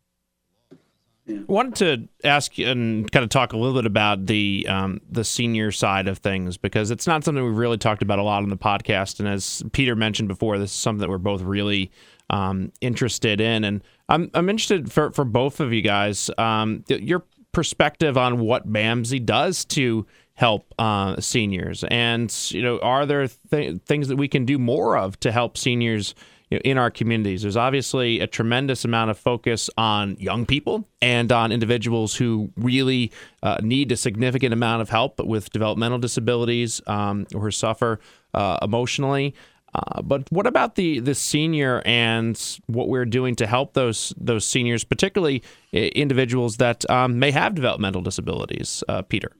Yeah. 1.25 1.39
I 1.39 1.51
wanted 1.51 1.75
to 2.21 2.27
ask 2.27 2.57
and 2.59 3.11
kind 3.11 3.23
of 3.23 3.29
talk 3.29 3.53
a 3.53 3.57
little 3.57 3.73
bit 3.73 3.87
about 3.87 4.27
the 4.27 4.67
um, 4.69 5.01
the 5.09 5.23
senior 5.23 5.71
side 5.71 6.07
of 6.07 6.19
things 6.19 6.55
because 6.55 6.91
it's 6.91 7.07
not 7.07 7.23
something 7.23 7.43
we've 7.43 7.57
really 7.57 7.79
talked 7.79 8.03
about 8.03 8.19
a 8.19 8.23
lot 8.23 8.43
on 8.43 8.49
the 8.49 8.57
podcast. 8.57 9.19
And 9.19 9.27
as 9.27 9.63
Peter 9.71 9.95
mentioned 9.95 10.27
before, 10.27 10.59
this 10.59 10.69
is 10.69 10.77
something 10.77 11.01
that 11.01 11.09
we're 11.09 11.17
both 11.17 11.41
really 11.41 11.91
um, 12.29 12.71
interested 12.79 13.41
in. 13.41 13.63
And 13.63 13.81
I'm 14.09 14.29
I'm 14.33 14.49
interested 14.49 14.91
for 14.91 15.11
for 15.11 15.25
both 15.25 15.59
of 15.59 15.73
you 15.73 15.81
guys 15.81 16.29
um, 16.37 16.83
your 16.87 17.23
perspective 17.51 18.17
on 18.17 18.39
what 18.39 18.67
BAMSI 18.71 19.25
does 19.25 19.63
to 19.65 20.05
help 20.35 20.73
uh, 20.77 21.19
seniors? 21.19 21.83
And 21.85 22.33
you 22.51 22.61
know, 22.61 22.79
are 22.79 23.05
there 23.05 23.27
th- 23.27 23.81
things 23.83 24.09
that 24.09 24.17
we 24.17 24.27
can 24.27 24.45
do 24.45 24.59
more 24.59 24.97
of 24.97 25.19
to 25.21 25.31
help 25.31 25.57
seniors? 25.57 26.13
You 26.51 26.57
know, 26.57 26.61
in 26.63 26.77
our 26.77 26.91
communities, 26.91 27.41
there's 27.41 27.57
obviously 27.57 28.19
a 28.19 28.27
tremendous 28.27 28.85
amount 28.85 29.09
of 29.09 29.17
focus 29.17 29.67
on 29.79 30.15
young 30.19 30.45
people 30.45 30.87
and 31.01 31.31
on 31.31 31.51
individuals 31.51 32.13
who 32.13 32.51
really 32.55 33.11
uh, 33.41 33.57
need 33.63 33.91
a 33.91 33.97
significant 33.97 34.53
amount 34.53 34.83
of 34.83 34.89
help 34.89 35.19
with 35.19 35.49
developmental 35.49 35.97
disabilities 35.97 36.81
um, 36.85 37.25
or 37.33 37.49
suffer 37.49 37.99
uh, 38.35 38.59
emotionally. 38.61 39.33
Uh, 39.75 40.01
but 40.01 40.23
what 40.29 40.47
about 40.47 40.75
the 40.75 40.99
the 40.99 41.15
senior 41.15 41.81
and 41.85 42.59
what 42.67 42.87
we're 42.87 43.05
doing 43.05 43.35
to 43.35 43.45
help 43.45 43.73
those 43.73 44.13
those 44.17 44.45
seniors, 44.47 44.83
particularly 44.83 45.43
individuals 45.71 46.57
that 46.57 46.89
um, 46.89 47.19
may 47.19 47.31
have 47.31 47.55
developmental 47.55 48.01
disabilities, 48.01 48.83
uh, 48.87 49.01
Peter? 49.01 49.31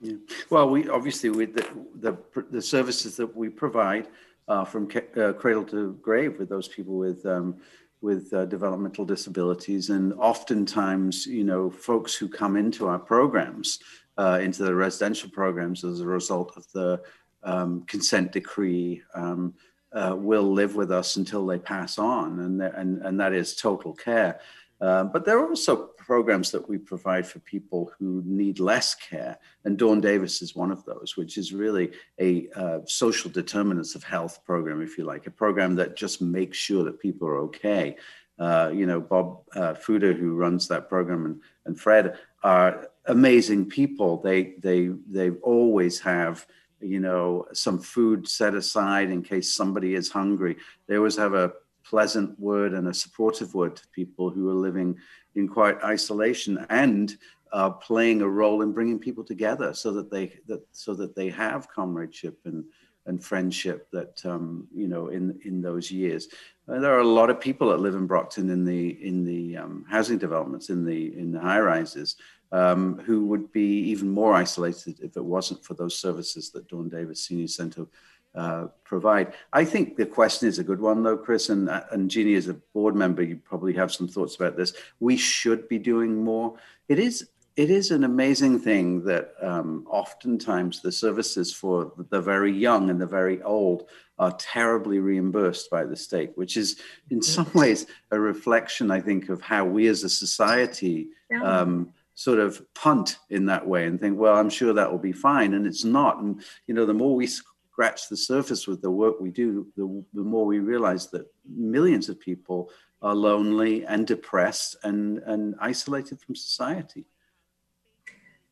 Yeah. 0.00 0.16
Well, 0.50 0.68
we 0.70 0.88
obviously 0.88 1.30
with 1.30 1.54
the, 1.54 1.66
the, 2.00 2.44
the 2.50 2.62
services 2.62 3.16
that 3.16 3.34
we 3.34 3.48
provide 3.48 4.08
uh, 4.46 4.64
from 4.64 4.88
uh, 5.16 5.32
cradle 5.32 5.64
to 5.64 5.94
grave 5.94 6.38
with 6.38 6.48
those 6.48 6.68
people 6.68 6.96
with 6.96 7.24
um, 7.26 7.56
with 8.02 8.32
uh, 8.34 8.44
developmental 8.44 9.04
disabilities, 9.04 9.90
and 9.90 10.12
oftentimes, 10.14 11.26
you 11.26 11.44
know, 11.44 11.70
folks 11.70 12.14
who 12.14 12.28
come 12.28 12.56
into 12.56 12.86
our 12.86 12.98
programs, 12.98 13.80
uh, 14.18 14.38
into 14.40 14.62
the 14.62 14.74
residential 14.74 15.30
programs 15.30 15.82
as 15.82 16.00
a 16.00 16.06
result 16.06 16.52
of 16.56 16.70
the 16.72 17.00
um, 17.42 17.82
consent 17.86 18.32
decree. 18.32 19.02
Um, 19.14 19.54
uh, 19.92 20.14
will 20.14 20.52
live 20.52 20.76
with 20.76 20.90
us 20.90 21.16
until 21.16 21.46
they 21.46 21.58
pass 21.58 21.96
on, 21.96 22.40
and, 22.40 22.60
and, 22.60 23.00
and 23.02 23.18
that 23.18 23.32
is 23.32 23.54
total 23.54 23.94
care. 23.94 24.38
Uh, 24.80 25.04
but 25.04 25.24
there 25.24 25.38
are 25.38 25.48
also 25.48 25.90
programs 25.96 26.50
that 26.50 26.68
we 26.68 26.76
provide 26.76 27.26
for 27.26 27.38
people 27.40 27.90
who 27.98 28.22
need 28.26 28.60
less 28.60 28.94
care. 28.94 29.38
And 29.64 29.78
Dawn 29.78 30.00
Davis 30.00 30.42
is 30.42 30.54
one 30.54 30.70
of 30.70 30.84
those, 30.84 31.16
which 31.16 31.38
is 31.38 31.52
really 31.52 31.92
a 32.20 32.48
uh, 32.54 32.80
social 32.86 33.30
determinants 33.30 33.94
of 33.94 34.04
health 34.04 34.44
program, 34.44 34.82
if 34.82 34.98
you 34.98 35.04
like, 35.04 35.26
a 35.26 35.30
program 35.30 35.74
that 35.76 35.96
just 35.96 36.20
makes 36.20 36.58
sure 36.58 36.84
that 36.84 37.00
people 37.00 37.26
are 37.26 37.38
okay. 37.38 37.96
Uh, 38.38 38.70
you 38.72 38.84
know, 38.84 39.00
Bob 39.00 39.40
uh, 39.54 39.72
Fuda, 39.72 40.12
who 40.12 40.34
runs 40.34 40.68
that 40.68 40.90
program, 40.90 41.24
and, 41.24 41.40
and 41.64 41.80
Fred 41.80 42.18
are 42.42 42.88
amazing 43.06 43.66
people. 43.66 44.18
They, 44.18 44.56
they, 44.58 44.90
they 45.08 45.30
always 45.30 45.98
have 46.00 46.46
you 46.80 47.00
know, 47.00 47.46
some 47.52 47.78
food 47.78 48.28
set 48.28 48.54
aside 48.54 49.10
in 49.10 49.22
case 49.22 49.52
somebody 49.52 49.94
is 49.94 50.10
hungry. 50.10 50.56
They 50.86 50.96
always 50.96 51.16
have 51.16 51.34
a 51.34 51.52
pleasant 51.84 52.38
word 52.38 52.72
and 52.72 52.88
a 52.88 52.94
supportive 52.94 53.54
word 53.54 53.76
to 53.76 53.88
people 53.88 54.30
who 54.30 54.50
are 54.50 54.54
living 54.54 54.96
in 55.34 55.48
quite 55.48 55.82
isolation 55.82 56.66
and 56.68 57.16
uh, 57.52 57.70
playing 57.70 58.22
a 58.22 58.28
role 58.28 58.62
in 58.62 58.72
bringing 58.72 58.98
people 58.98 59.24
together 59.24 59.72
so 59.72 59.92
that 59.92 60.10
they 60.10 60.32
that 60.46 60.66
so 60.72 60.94
that 60.94 61.14
they 61.14 61.30
have 61.30 61.70
comradeship 61.70 62.38
and 62.44 62.64
and 63.06 63.22
friendship 63.22 63.88
that 63.92 64.20
um, 64.26 64.66
you 64.74 64.88
know 64.88 65.08
in 65.08 65.38
in 65.44 65.62
those 65.62 65.90
years. 65.90 66.28
Uh, 66.68 66.80
there 66.80 66.92
are 66.92 67.00
a 67.00 67.04
lot 67.04 67.30
of 67.30 67.40
people 67.40 67.68
that 67.68 67.78
live 67.78 67.94
in 67.94 68.06
Brockton 68.06 68.50
in 68.50 68.64
the 68.64 68.88
in 69.04 69.24
the 69.24 69.56
um, 69.56 69.84
housing 69.88 70.18
developments 70.18 70.70
in 70.70 70.84
the 70.84 71.16
in 71.16 71.30
the 71.30 71.40
high 71.40 71.60
rises 71.60 72.16
um, 72.52 72.98
who 72.98 73.26
would 73.26 73.52
be 73.52 73.80
even 73.90 74.08
more 74.08 74.34
isolated 74.34 75.00
if 75.00 75.16
it 75.16 75.24
wasn't 75.24 75.64
for 75.64 75.74
those 75.74 75.98
services 75.98 76.50
that 76.50 76.68
Dawn 76.68 76.88
Davis 76.88 77.24
Senior 77.24 77.48
Center 77.48 77.86
uh, 78.34 78.66
provide. 78.84 79.32
I 79.52 79.64
think 79.64 79.96
the 79.96 80.06
question 80.06 80.46
is 80.46 80.58
a 80.58 80.64
good 80.64 80.80
one, 80.80 81.02
though, 81.02 81.16
Chris, 81.16 81.48
and, 81.48 81.68
uh, 81.70 81.84
and 81.90 82.10
Jeannie, 82.10 82.34
as 82.34 82.48
a 82.48 82.54
board 82.74 82.94
member, 82.94 83.22
you 83.22 83.36
probably 83.36 83.72
have 83.74 83.92
some 83.92 84.08
thoughts 84.08 84.36
about 84.36 84.56
this. 84.56 84.74
We 85.00 85.16
should 85.16 85.68
be 85.68 85.78
doing 85.78 86.22
more. 86.22 86.56
It 86.88 86.98
is 86.98 87.30
it 87.56 87.70
is 87.70 87.90
an 87.90 88.04
amazing 88.04 88.58
thing 88.58 89.02
that 89.04 89.32
um, 89.40 89.86
oftentimes 89.88 90.82
the 90.82 90.92
services 90.92 91.54
for 91.54 91.92
the 92.10 92.20
very 92.20 92.52
young 92.52 92.90
and 92.90 93.00
the 93.00 93.06
very 93.06 93.42
old 93.42 93.88
are 94.18 94.32
terribly 94.32 94.98
reimbursed 94.98 95.70
by 95.70 95.84
the 95.84 95.96
state, 95.96 96.32
which 96.34 96.58
is 96.58 96.78
in 97.10 97.22
some 97.22 97.50
ways 97.54 97.86
a 98.10 98.20
reflection, 98.20 98.90
I 98.90 99.00
think, 99.00 99.30
of 99.30 99.40
how 99.40 99.64
we 99.64 99.88
as 99.88 100.04
a 100.04 100.10
society 100.10 101.08
um, 101.42 101.94
sort 102.16 102.38
of 102.40 102.62
punt 102.74 103.18
in 103.28 103.44
that 103.44 103.64
way 103.64 103.86
and 103.86 104.00
think, 104.00 104.18
well, 104.18 104.34
I'm 104.36 104.48
sure 104.48 104.72
that 104.72 104.90
will 104.90 104.98
be 104.98 105.12
fine. 105.12 105.52
And 105.52 105.66
it's 105.66 105.84
not. 105.84 106.18
And, 106.18 106.42
you 106.66 106.74
know, 106.74 106.86
the 106.86 106.94
more 106.94 107.14
we 107.14 107.26
scratch 107.26 108.08
the 108.08 108.16
surface 108.16 108.66
with 108.66 108.80
the 108.80 108.90
work 108.90 109.20
we 109.20 109.30
do, 109.30 109.66
the, 109.76 110.02
the 110.14 110.24
more 110.24 110.46
we 110.46 110.58
realize 110.58 111.10
that 111.10 111.26
millions 111.46 112.08
of 112.08 112.18
people 112.18 112.70
are 113.02 113.14
lonely 113.14 113.84
and 113.84 114.06
depressed 114.06 114.76
and, 114.82 115.18
and 115.26 115.56
isolated 115.60 116.18
from 116.18 116.34
society. 116.34 117.04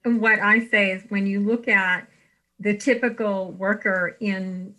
And 0.04 0.20
what 0.20 0.40
I 0.40 0.66
say 0.66 0.90
is 0.90 1.02
when 1.08 1.26
you 1.26 1.40
look 1.40 1.66
at 1.66 2.06
the 2.60 2.76
typical 2.76 3.52
worker 3.52 4.18
in 4.20 4.74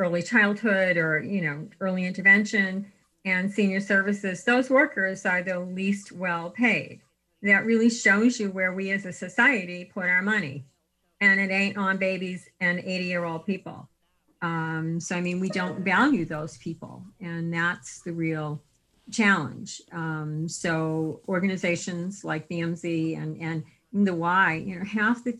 early 0.00 0.24
childhood 0.24 0.96
or, 0.96 1.22
you 1.22 1.40
know, 1.40 1.68
early 1.78 2.04
intervention 2.04 2.90
and 3.24 3.50
senior 3.50 3.80
services, 3.80 4.42
those 4.42 4.70
workers 4.70 5.24
are 5.24 5.44
the 5.44 5.60
least 5.60 6.10
well 6.10 6.50
paid 6.50 7.00
that 7.42 7.64
really 7.64 7.90
shows 7.90 8.40
you 8.40 8.50
where 8.50 8.72
we 8.72 8.90
as 8.90 9.04
a 9.04 9.12
society 9.12 9.84
put 9.84 10.06
our 10.06 10.22
money. 10.22 10.64
And 11.20 11.40
it 11.40 11.50
ain't 11.50 11.76
on 11.76 11.96
babies 11.96 12.48
and 12.60 12.78
80 12.78 13.04
year 13.04 13.24
old 13.24 13.46
people. 13.46 13.88
Um, 14.40 15.00
so, 15.00 15.16
I 15.16 15.20
mean, 15.20 15.40
we 15.40 15.48
don't 15.48 15.80
value 15.80 16.24
those 16.24 16.58
people. 16.58 17.04
And 17.20 17.52
that's 17.52 18.02
the 18.02 18.12
real 18.12 18.62
challenge. 19.10 19.82
Um, 19.90 20.48
so, 20.48 21.20
organizations 21.28 22.24
like 22.24 22.48
BAMSI 22.48 23.20
and, 23.20 23.40
and 23.40 23.64
the 23.92 24.14
Y, 24.14 24.62
you 24.64 24.78
know, 24.78 24.84
half 24.84 25.24
the, 25.24 25.38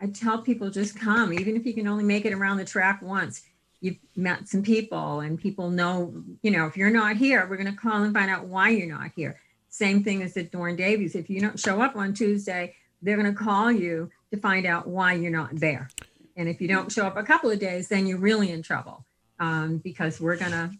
I 0.00 0.06
tell 0.06 0.38
people 0.38 0.70
just 0.70 0.98
come, 0.98 1.32
even 1.32 1.56
if 1.56 1.64
you 1.64 1.74
can 1.74 1.86
only 1.86 2.04
make 2.04 2.24
it 2.24 2.32
around 2.32 2.56
the 2.56 2.64
track 2.64 3.02
once. 3.02 3.42
You've 3.82 3.96
met 4.14 4.46
some 4.46 4.62
people, 4.62 5.20
and 5.20 5.38
people 5.38 5.70
know, 5.70 6.22
you 6.42 6.50
know, 6.50 6.66
if 6.66 6.76
you're 6.76 6.90
not 6.90 7.16
here, 7.16 7.46
we're 7.48 7.56
going 7.56 7.72
to 7.74 7.80
call 7.80 8.02
and 8.02 8.12
find 8.12 8.30
out 8.30 8.44
why 8.44 8.70
you're 8.70 8.86
not 8.86 9.12
here 9.16 9.38
same 9.70 10.02
thing 10.02 10.22
as 10.22 10.36
at 10.36 10.50
Dawn 10.50 10.76
Davis. 10.76 11.14
If 11.14 11.30
you 11.30 11.40
don't 11.40 11.58
show 11.58 11.80
up 11.80 11.96
on 11.96 12.12
Tuesday, 12.12 12.74
they're 13.02 13.16
going 13.16 13.32
to 13.32 13.38
call 13.38 13.72
you 13.72 14.10
to 14.32 14.36
find 14.36 14.66
out 14.66 14.86
why 14.86 15.14
you're 15.14 15.30
not 15.30 15.56
there. 15.56 15.88
And 16.36 16.48
if 16.48 16.60
you 16.60 16.68
don't 16.68 16.92
show 16.92 17.06
up 17.06 17.16
a 17.16 17.22
couple 17.22 17.50
of 17.50 17.58
days, 17.58 17.88
then 17.88 18.06
you're 18.06 18.18
really 18.18 18.50
in 18.50 18.62
trouble 18.62 19.04
um, 19.38 19.78
because 19.78 20.20
we're 20.20 20.36
going 20.36 20.52
to 20.52 20.70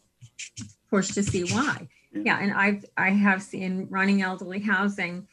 push 0.90 1.09
to 1.12 1.23
see 1.23 1.44
why. 1.44 1.88
Yeah, 2.12 2.38
and 2.40 2.52
I've 2.52 2.85
I 2.97 3.11
have 3.11 3.40
seen 3.40 3.87
running 3.88 4.20
elderly 4.20 4.59
housing. 4.59 5.28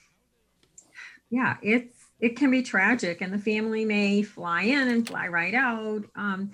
Yeah, 1.29 1.57
it's 1.63 2.05
it 2.19 2.35
can 2.35 2.51
be 2.51 2.61
tragic, 2.61 3.21
and 3.21 3.33
the 3.33 3.39
family 3.39 3.83
may 3.83 4.21
fly 4.21 4.63
in 4.63 4.87
and 4.87 5.07
fly 5.07 5.27
right 5.27 5.55
out, 5.55 6.03
um, 6.15 6.51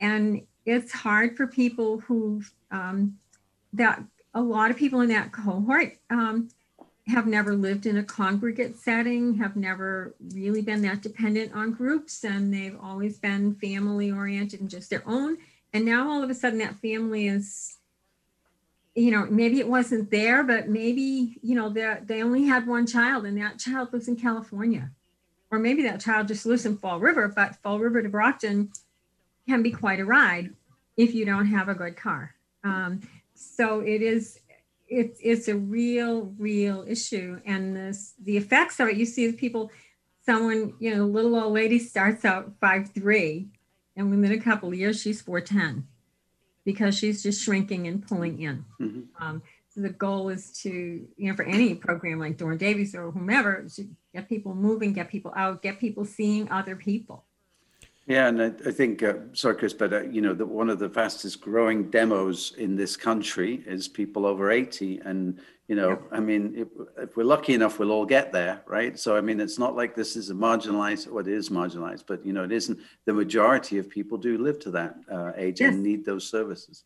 and 0.00 0.42
it's 0.64 0.92
hard 0.92 1.36
for 1.36 1.46
people 1.46 2.00
who 2.00 2.42
um, 2.72 3.18
that 3.74 4.02
a 4.36 4.40
lot 4.40 4.70
of 4.70 4.76
people 4.76 5.00
in 5.00 5.08
that 5.08 5.32
cohort 5.32 5.96
um, 6.10 6.50
have 7.08 7.26
never 7.26 7.56
lived 7.56 7.86
in 7.86 7.96
a 7.96 8.04
congregate 8.04 8.76
setting, 8.76 9.34
have 9.34 9.56
never 9.56 10.14
really 10.34 10.60
been 10.60 10.82
that 10.82 11.00
dependent 11.00 11.54
on 11.54 11.72
groups, 11.72 12.22
and 12.22 12.52
they've 12.52 12.76
always 12.82 13.18
been 13.18 13.54
family 13.54 14.12
oriented 14.12 14.60
and 14.60 14.68
just 14.68 14.90
their 14.90 15.02
own. 15.06 15.38
And 15.72 15.86
now 15.86 16.10
all 16.10 16.22
of 16.22 16.28
a 16.28 16.34
sudden, 16.34 16.58
that 16.58 16.76
family 16.80 17.28
is, 17.28 17.78
you 18.94 19.10
know, 19.10 19.26
maybe 19.30 19.58
it 19.58 19.68
wasn't 19.68 20.10
there, 20.10 20.44
but 20.44 20.68
maybe, 20.68 21.38
you 21.42 21.54
know, 21.54 21.70
they 21.70 22.22
only 22.22 22.44
had 22.44 22.66
one 22.66 22.86
child 22.86 23.24
and 23.24 23.40
that 23.40 23.58
child 23.58 23.90
lives 23.94 24.06
in 24.06 24.16
California. 24.16 24.90
Or 25.50 25.58
maybe 25.58 25.82
that 25.84 26.00
child 26.00 26.28
just 26.28 26.44
lives 26.44 26.66
in 26.66 26.76
Fall 26.76 27.00
River, 27.00 27.28
but 27.28 27.56
Fall 27.62 27.78
River 27.78 28.02
to 28.02 28.08
Brockton 28.10 28.70
can 29.48 29.62
be 29.62 29.70
quite 29.70 30.00
a 30.00 30.04
ride 30.04 30.50
if 30.98 31.14
you 31.14 31.24
don't 31.24 31.46
have 31.46 31.70
a 31.70 31.74
good 31.74 31.96
car. 31.96 32.34
Um, 32.64 33.00
so 33.36 33.80
it 33.80 34.02
is 34.02 34.40
it's 34.88 35.18
it's 35.22 35.48
a 35.48 35.56
real 35.56 36.32
real 36.38 36.84
issue. 36.86 37.40
And 37.44 37.76
this 37.76 38.14
the 38.22 38.36
effects 38.36 38.80
of 38.80 38.88
it 38.88 38.96
you 38.96 39.06
see 39.06 39.26
the 39.26 39.36
people 39.36 39.70
someone 40.24 40.74
you 40.78 40.94
know 40.94 41.04
a 41.04 41.06
little 41.06 41.36
old 41.36 41.52
lady 41.52 41.78
starts 41.78 42.24
out 42.24 42.52
five 42.60 42.90
three 42.90 43.48
and 43.96 44.10
within 44.10 44.32
a 44.32 44.42
couple 44.42 44.68
of 44.68 44.74
years 44.74 45.00
she's 45.00 45.22
410 45.22 45.86
because 46.64 46.98
she's 46.98 47.22
just 47.22 47.42
shrinking 47.42 47.86
and 47.86 48.06
pulling 48.06 48.42
in. 48.42 48.64
Mm-hmm. 48.80 49.24
um, 49.24 49.42
so 49.68 49.82
the 49.82 49.90
goal 49.90 50.30
is 50.30 50.52
to 50.62 51.06
you 51.16 51.30
know 51.30 51.36
for 51.36 51.44
any 51.44 51.74
program 51.74 52.18
like 52.18 52.38
Dawn 52.38 52.56
Davis 52.56 52.94
or 52.94 53.10
whomever 53.10 53.66
to 53.76 53.88
get 54.14 54.28
people 54.28 54.54
moving 54.54 54.94
get 54.94 55.10
people 55.10 55.32
out 55.36 55.62
get 55.62 55.78
people 55.78 56.04
seeing 56.04 56.50
other 56.50 56.76
people 56.76 57.25
yeah, 58.06 58.28
and 58.28 58.40
I, 58.40 58.46
I 58.64 58.70
think, 58.70 59.02
uh, 59.02 59.14
sorry, 59.32 59.56
Chris, 59.56 59.72
but 59.72 59.92
uh, 59.92 60.02
you 60.02 60.20
know, 60.20 60.32
that 60.32 60.46
one 60.46 60.70
of 60.70 60.78
the 60.78 60.88
fastest 60.88 61.40
growing 61.40 61.90
demos 61.90 62.52
in 62.56 62.76
this 62.76 62.96
country 62.96 63.64
is 63.66 63.88
people 63.88 64.24
over 64.24 64.52
80. 64.52 65.00
And, 65.04 65.40
you 65.66 65.74
know, 65.74 65.90
yeah. 65.90 65.96
I 66.12 66.20
mean, 66.20 66.54
if, 66.56 66.68
if, 66.96 67.16
we're 67.16 67.24
lucky 67.24 67.54
enough, 67.54 67.80
we'll 67.80 67.90
all 67.90 68.06
get 68.06 68.32
there, 68.32 68.62
right? 68.66 68.96
So, 68.96 69.16
I 69.16 69.20
mean, 69.20 69.40
it's 69.40 69.58
not 69.58 69.74
like 69.74 69.96
this 69.96 70.14
is 70.14 70.30
a 70.30 70.34
marginalized, 70.34 71.06
what 71.08 71.24
well, 71.24 71.34
is 71.34 71.48
marginalized, 71.48 72.04
but, 72.06 72.24
you 72.24 72.32
know, 72.32 72.44
it 72.44 72.52
isn't. 72.52 72.78
The 73.06 73.12
majority 73.12 73.78
of 73.78 73.90
people 73.90 74.18
do 74.18 74.38
live 74.38 74.60
to 74.60 74.70
that 74.70 74.94
uh, 75.10 75.32
age 75.36 75.60
yes. 75.60 75.74
and 75.74 75.82
need 75.82 76.04
those 76.04 76.28
services. 76.28 76.84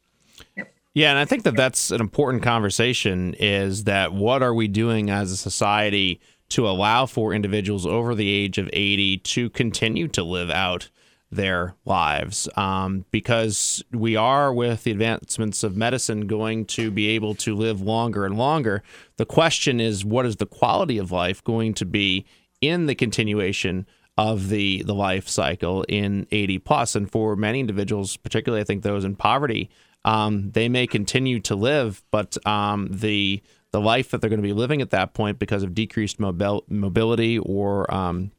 Yep. 0.57 0.73
Yeah, 0.95 1.11
and 1.11 1.19
I 1.19 1.27
think 1.27 1.45
that 1.45 1.55
that's 1.55 1.91
an 1.91 2.01
important 2.01 2.43
conversation 2.43 3.35
is 3.35 3.85
that 3.85 4.13
what 4.13 4.43
are 4.43 4.55
we 4.55 4.69
doing 4.69 5.11
as 5.11 5.31
a 5.31 5.37
society 5.37 6.21
to 6.49 6.67
allow 6.67 7.07
for 7.07 7.33
individuals 7.33 7.87
over 7.87 8.15
the 8.15 8.29
age 8.29 8.59
of 8.59 8.69
80 8.73 9.19
to 9.19 9.51
continue 9.51 10.09
to 10.09 10.25
live 10.25 10.51
out 10.51 10.89
their 11.31 11.75
lives 11.85 12.49
um, 12.57 13.05
because 13.11 13.85
we 13.93 14.17
are, 14.17 14.53
with 14.53 14.85
the 14.85 14.91
advancements 14.91 15.63
of 15.63 15.77
medicine, 15.77 16.27
going 16.27 16.65
to 16.65 16.91
be 16.91 17.09
able 17.09 17.35
to 17.37 17.55
live 17.55 17.81
longer 17.81 18.27
and 18.27 18.37
longer. 18.37 18.83
The 19.17 19.27
question 19.27 19.81
is, 19.81 20.05
what 20.05 20.27
is 20.27 20.37
the 20.37 20.47
quality 20.47 20.99
of 20.99 21.13
life 21.13 21.43
going 21.45 21.75
to 21.75 21.85
be 21.85 22.27
in 22.61 22.87
the 22.87 22.95
continuation 22.95 23.87
of 24.19 24.49
the 24.49 24.83
the 24.83 24.95
life 24.95 25.29
cycle 25.29 25.85
in 25.85 26.27
80 26.31 26.59
plus, 26.59 26.95
and 26.95 27.11
for 27.11 27.37
many 27.37 27.61
individuals, 27.61 28.17
particularly 28.17 28.61
I 28.61 28.65
think 28.65 28.83
those 28.83 29.05
in 29.05 29.17
poverty, 29.17 29.71
um, 30.05 30.51
they 30.51 30.69
may 30.69 30.87
continue 30.87 31.41
to 31.41 31.55
live, 31.55 32.03
but 32.11 32.37
um, 32.47 32.89
the 32.91 33.43
the 33.71 33.81
life 33.81 34.11
that 34.11 34.21
they're 34.21 34.31
going 34.31 34.43
to 34.43 34.47
be 34.47 34.53
living 34.53 34.83
at 34.83 34.91
that 34.91 35.15
point 35.15 35.39
because 35.39 35.63
of 35.63 35.75
decreased 35.75 36.19
mobil- 36.19 36.69
mobility 36.69 37.39
or 37.39 37.93
um, 37.95 38.33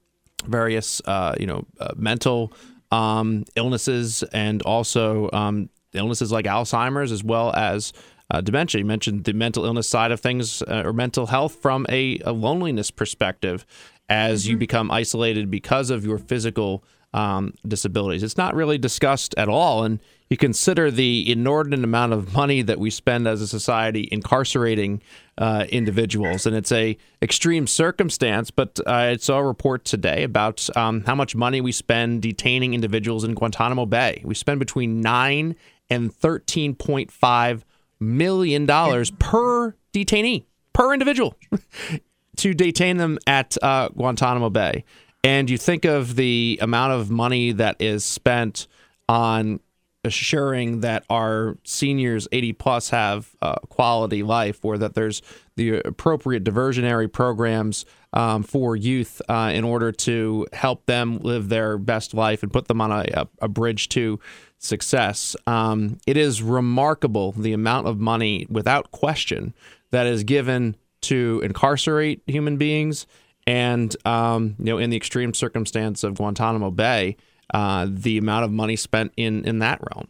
various 0.45 1.01
uh, 1.05 1.36
you 1.39 1.48
know 1.48 1.65
uh, 1.79 1.93
mental 1.95 2.53
um, 2.91 3.45
illnesses 3.55 4.24
and 4.33 4.62
also 4.63 5.29
um, 5.33 5.69
illnesses 5.93 6.31
like 6.31 6.45
Alzheimer's 6.45 7.12
as 7.12 7.24
well 7.24 7.53
as 7.55 7.93
uh, 8.29 8.41
dementia. 8.41 8.79
You 8.79 8.86
mentioned 8.86 9.25
the 9.25 9.33
mental 9.33 9.65
illness 9.65 9.88
side 9.88 10.12
of 10.12 10.19
things 10.19 10.62
uh, 10.63 10.83
or 10.86 10.93
mental 10.93 11.27
health 11.27 11.55
from 11.55 11.86
a, 11.89 12.19
a 12.19 12.31
loneliness 12.31 12.91
perspective 12.91 13.65
as 14.10 14.43
mm-hmm. 14.43 14.51
you 14.51 14.57
become 14.57 14.91
isolated 14.91 15.51
because 15.51 15.89
of 15.89 16.05
your 16.05 16.17
physical 16.17 16.83
um, 17.13 17.53
disabilities. 17.67 18.24
It's 18.24 18.38
not 18.38 18.55
really 18.55 18.77
discussed 18.77 19.36
at 19.38 19.50
all. 19.50 19.83
And 19.83 20.00
you 20.31 20.38
consider 20.38 20.89
the 20.89 21.29
inordinate 21.29 21.83
amount 21.83 22.13
of 22.13 22.33
money 22.33 22.61
that 22.61 22.79
we 22.79 22.89
spend 22.89 23.27
as 23.27 23.41
a 23.41 23.47
society 23.50 24.07
incarcerating 24.13 25.01
uh, 25.38 25.65
individuals, 25.67 26.45
and 26.45 26.55
it's 26.55 26.71
a 26.71 26.97
extreme 27.21 27.67
circumstance. 27.67 28.50
But 28.50 28.79
I 28.88 29.17
saw 29.17 29.39
a 29.39 29.43
report 29.43 29.83
today 29.83 30.23
about 30.23 30.69
um, 30.77 31.01
how 31.01 31.15
much 31.15 31.35
money 31.35 31.59
we 31.59 31.73
spend 31.73 32.21
detaining 32.21 32.73
individuals 32.73 33.25
in 33.25 33.33
Guantanamo 33.33 33.85
Bay. 33.85 34.21
We 34.23 34.33
spend 34.33 34.59
between 34.61 35.01
nine 35.01 35.57
and 35.89 36.15
thirteen 36.15 36.75
point 36.75 37.11
five 37.11 37.65
million 38.00 38.65
dollars 38.65 39.11
per 39.19 39.75
detainee 39.91 40.45
per 40.71 40.93
individual 40.93 41.35
to 42.38 42.53
detain 42.53 42.95
them 42.95 43.19
at 43.27 43.57
uh, 43.61 43.89
Guantanamo 43.89 44.50
Bay. 44.50 44.85
And 45.25 45.50
you 45.50 45.57
think 45.57 45.83
of 45.83 46.15
the 46.15 46.57
amount 46.61 46.93
of 46.93 47.11
money 47.11 47.51
that 47.51 47.75
is 47.81 48.05
spent 48.05 48.67
on 49.09 49.59
assuring 50.03 50.81
that 50.81 51.03
our 51.10 51.58
seniors 51.63 52.27
80 52.31 52.53
plus 52.53 52.89
have 52.89 53.36
a 53.41 53.60
quality 53.70 54.24
life 54.24 54.63
or 54.65 54.77
that 54.77 54.96
there's 54.96 55.22
the 55.55 55.75
appropriate 55.79 56.43
diversionary 56.43 57.12
programs 57.12 57.86
um, 58.13 58.43
for 58.43 58.75
youth 58.75 59.22
uh, 59.29 59.51
in 59.53 59.63
order 59.63 59.91
to 59.91 60.48
help 60.53 60.86
them 60.86 61.20
live 61.20 61.50
their 61.50 61.77
best 61.77 62.13
life 62.13 62.41
and 62.41 62.51
put 62.51 62.67
them 62.67 62.81
on 62.81 62.91
a, 62.91 63.27
a 63.41 63.48
bridge 63.48 63.89
to 63.89 64.20
success. 64.58 65.36
Um, 65.46 66.00
it 66.08 66.17
is 66.17 66.41
remarkable 66.41 67.34
the 67.34 67.53
amount 67.53 67.88
of 67.88 68.00
money, 68.00 68.48
without 68.50 68.91
question, 68.91 69.53
that 69.91 70.08
is 70.08 70.24
given 70.24 70.75
to 71.01 71.41
incarcerate 71.43 72.22
human 72.25 72.58
beings 72.58 73.05
and 73.48 73.96
um, 74.05 74.55
you 74.60 74.65
know, 74.65 74.77
in 74.77 74.89
the 74.89 74.98
extreme 74.98 75.34
circumstance 75.34 76.03
of 76.03 76.15
Guantanamo 76.15 76.72
Bay, 76.72 77.17
uh, 77.53 77.88
the 77.89 78.17
amount 78.17 78.46
of 78.46 78.51
money 78.51 78.75
spent 78.75 79.13
in 79.17 79.46
in 79.46 79.60
that 79.60 79.79
realm. 79.93 80.08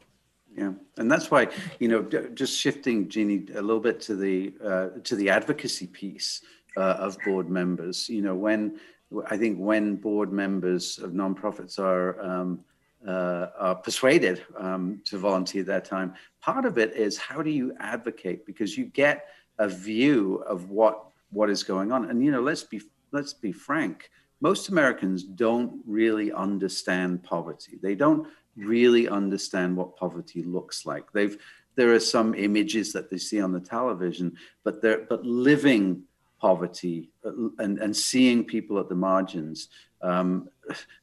Yeah, 0.56 0.74
and 0.98 1.10
that's 1.10 1.32
why 1.32 1.48
you 1.80 1.88
know, 1.88 2.04
just 2.34 2.60
shifting 2.60 3.10
Jeannie 3.10 3.46
a 3.56 3.62
little 3.62 3.80
bit 3.80 4.02
to 4.02 4.16
the 4.16 4.54
uh, 4.64 4.88
to 5.04 5.16
the 5.16 5.30
advocacy 5.30 5.88
piece 5.88 6.42
uh, 6.78 6.96
of 7.00 7.18
board 7.26 7.50
members. 7.50 8.10
You 8.10 8.22
know, 8.22 8.36
when 8.36 8.80
I 9.28 9.38
think 9.38 9.58
when 9.58 9.96
board 9.96 10.32
members 10.32 11.00
of 11.00 11.12
nonprofits 11.12 11.80
are 11.80 12.22
um, 12.22 12.60
uh, 13.08 13.48
are 13.58 13.76
persuaded 13.76 14.44
um, 14.58 15.02
to 15.06 15.18
volunteer 15.18 15.64
their 15.64 15.82
time, 15.82 16.14
part 16.42 16.66
of 16.66 16.78
it 16.78 16.94
is 16.96 17.18
how 17.18 17.42
do 17.42 17.50
you 17.50 17.74
advocate 17.80 18.46
because 18.46 18.78
you 18.78 18.86
get 18.86 19.28
a 19.58 19.68
view 19.68 20.44
of 20.48 20.70
what 20.70 21.06
what 21.32 21.50
is 21.50 21.64
going 21.64 21.92
on, 21.92 22.10
and 22.10 22.24
you 22.24 22.32
know, 22.32 22.42
let's 22.42 22.64
be 22.64 22.82
let's 23.12 23.34
be 23.34 23.52
frank, 23.52 24.10
most 24.42 24.70
Americans 24.70 25.24
don't 25.24 25.82
really 25.86 26.32
understand 26.32 27.24
poverty. 27.24 27.80
They 27.82 27.96
don't 27.96 28.28
really 28.56 29.08
understand 29.08 29.78
what 29.78 29.96
poverty 29.96 30.44
looks 30.44 30.86
like. 30.86 31.12
They've 31.14 31.38
there 31.76 31.94
are 31.94 32.02
some 32.02 32.36
images 32.36 32.92
that 32.92 33.10
they 33.10 33.18
see 33.18 33.40
on 33.40 33.54
the 33.54 33.60
television, 33.62 34.36
but 34.64 34.82
they're 34.82 35.06
but 35.10 35.26
living 35.26 36.04
poverty 36.40 37.12
uh, 37.24 37.32
and, 37.60 37.80
and 37.80 37.96
seeing 37.96 38.44
people 38.44 38.80
at 38.80 38.90
the 38.90 38.96
margins 38.96 39.70
um, 40.02 40.50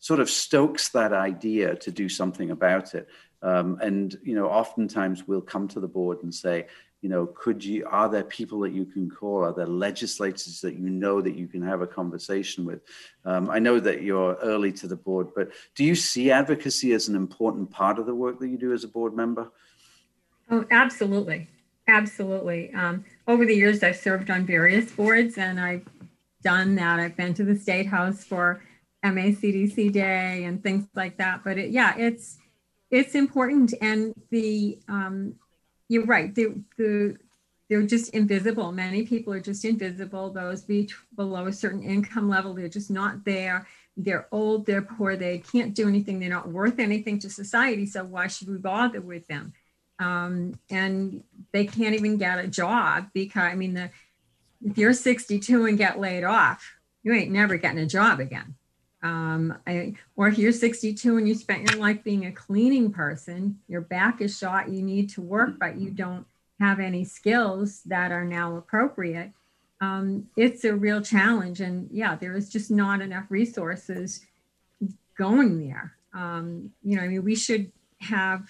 sort 0.00 0.20
of 0.20 0.28
stokes 0.28 0.88
that 0.90 1.12
idea 1.12 1.76
to 1.76 1.90
do 1.90 2.08
something 2.08 2.50
about 2.50 2.94
it. 2.94 3.08
Um, 3.40 3.78
and 3.80 4.18
you 4.24 4.34
know, 4.34 4.48
oftentimes 4.48 5.28
we'll 5.28 5.40
come 5.40 5.68
to 5.68 5.80
the 5.80 5.88
board 5.88 6.22
and 6.22 6.34
say, 6.34 6.66
you 7.00 7.08
know, 7.08 7.26
could 7.26 7.64
you, 7.64 7.86
are 7.86 8.08
there 8.08 8.24
people 8.24 8.60
that 8.60 8.72
you 8.72 8.84
can 8.84 9.08
call? 9.08 9.44
Are 9.44 9.52
there 9.52 9.66
legislators 9.66 10.60
that 10.62 10.74
you 10.74 10.90
know 10.90 11.20
that 11.20 11.36
you 11.36 11.46
can 11.46 11.62
have 11.62 11.80
a 11.80 11.86
conversation 11.86 12.64
with? 12.64 12.80
Um, 13.24 13.50
I 13.50 13.60
know 13.60 13.78
that 13.78 14.02
you're 14.02 14.34
early 14.36 14.72
to 14.72 14.88
the 14.88 14.96
board, 14.96 15.28
but 15.34 15.50
do 15.76 15.84
you 15.84 15.94
see 15.94 16.32
advocacy 16.32 16.92
as 16.92 17.08
an 17.08 17.14
important 17.14 17.70
part 17.70 17.98
of 17.98 18.06
the 18.06 18.14
work 18.14 18.40
that 18.40 18.48
you 18.48 18.58
do 18.58 18.72
as 18.72 18.82
a 18.82 18.88
board 18.88 19.14
member? 19.14 19.50
Oh, 20.50 20.64
absolutely. 20.70 21.48
Absolutely. 21.86 22.72
Um, 22.74 23.04
over 23.28 23.46
the 23.46 23.54
years, 23.54 23.82
I've 23.82 23.96
served 23.96 24.30
on 24.30 24.44
various 24.44 24.90
boards 24.90 25.38
and 25.38 25.60
I've 25.60 25.86
done 26.42 26.74
that. 26.76 26.98
I've 26.98 27.16
been 27.16 27.32
to 27.34 27.44
the 27.44 27.56
State 27.56 27.86
House 27.86 28.24
for 28.24 28.60
MACDC 29.04 29.92
Day 29.92 30.44
and 30.44 30.62
things 30.62 30.86
like 30.94 31.16
that. 31.18 31.42
But 31.44 31.58
it, 31.58 31.70
yeah, 31.70 31.96
it's, 31.96 32.38
it's 32.90 33.14
important. 33.14 33.72
And 33.80 34.14
the, 34.30 34.78
um, 34.88 35.36
you're 35.88 36.04
right. 36.04 36.34
They, 36.34 36.46
the, 36.76 37.16
they're 37.68 37.82
just 37.82 38.10
invisible. 38.10 38.72
Many 38.72 39.04
people 39.06 39.32
are 39.32 39.40
just 39.40 39.64
invisible. 39.64 40.30
Those 40.30 40.62
be 40.62 40.90
below 41.16 41.46
a 41.46 41.52
certain 41.52 41.82
income 41.82 42.28
level, 42.28 42.54
they're 42.54 42.68
just 42.68 42.90
not 42.90 43.24
there. 43.24 43.66
They're 43.96 44.28
old, 44.30 44.64
they're 44.64 44.82
poor, 44.82 45.16
they 45.16 45.38
can't 45.38 45.74
do 45.74 45.88
anything, 45.88 46.20
they're 46.20 46.28
not 46.30 46.48
worth 46.48 46.78
anything 46.78 47.18
to 47.18 47.30
society. 47.30 47.84
So 47.84 48.04
why 48.04 48.28
should 48.28 48.48
we 48.48 48.58
bother 48.58 49.00
with 49.00 49.26
them? 49.26 49.52
Um, 49.98 50.58
and 50.70 51.24
they 51.52 51.66
can't 51.66 51.96
even 51.96 52.16
get 52.16 52.38
a 52.38 52.46
job 52.46 53.08
because 53.12 53.42
I 53.42 53.56
mean, 53.56 53.74
the, 53.74 53.90
if 54.64 54.78
you're 54.78 54.92
62 54.92 55.66
and 55.66 55.76
get 55.76 55.98
laid 55.98 56.22
off, 56.22 56.76
you 57.02 57.12
ain't 57.12 57.32
never 57.32 57.56
getting 57.56 57.80
a 57.80 57.86
job 57.86 58.20
again. 58.20 58.54
Um, 59.02 59.56
I, 59.66 59.94
or 60.16 60.28
if 60.28 60.38
you're 60.38 60.52
62 60.52 61.16
and 61.16 61.28
you 61.28 61.34
spent 61.34 61.70
your 61.70 61.80
life 61.80 62.02
being 62.02 62.26
a 62.26 62.32
cleaning 62.32 62.92
person, 62.92 63.58
your 63.68 63.80
back 63.80 64.20
is 64.20 64.36
shot, 64.36 64.68
you 64.68 64.82
need 64.82 65.10
to 65.10 65.22
work, 65.22 65.58
but 65.58 65.76
you 65.76 65.90
don't 65.90 66.26
have 66.58 66.80
any 66.80 67.04
skills 67.04 67.82
that 67.86 68.10
are 68.10 68.24
now 68.24 68.56
appropriate. 68.56 69.32
Um, 69.80 70.26
it's 70.36 70.64
a 70.64 70.74
real 70.74 71.00
challenge. 71.00 71.60
And 71.60 71.88
yeah, 71.92 72.16
there 72.16 72.36
is 72.36 72.50
just 72.50 72.70
not 72.70 73.00
enough 73.00 73.26
resources 73.28 74.24
going 75.16 75.60
there. 75.68 75.92
Um, 76.12 76.72
you 76.82 76.96
know, 76.96 77.02
I 77.02 77.08
mean, 77.08 77.24
we 77.24 77.36
should 77.36 77.70
have, 78.00 78.48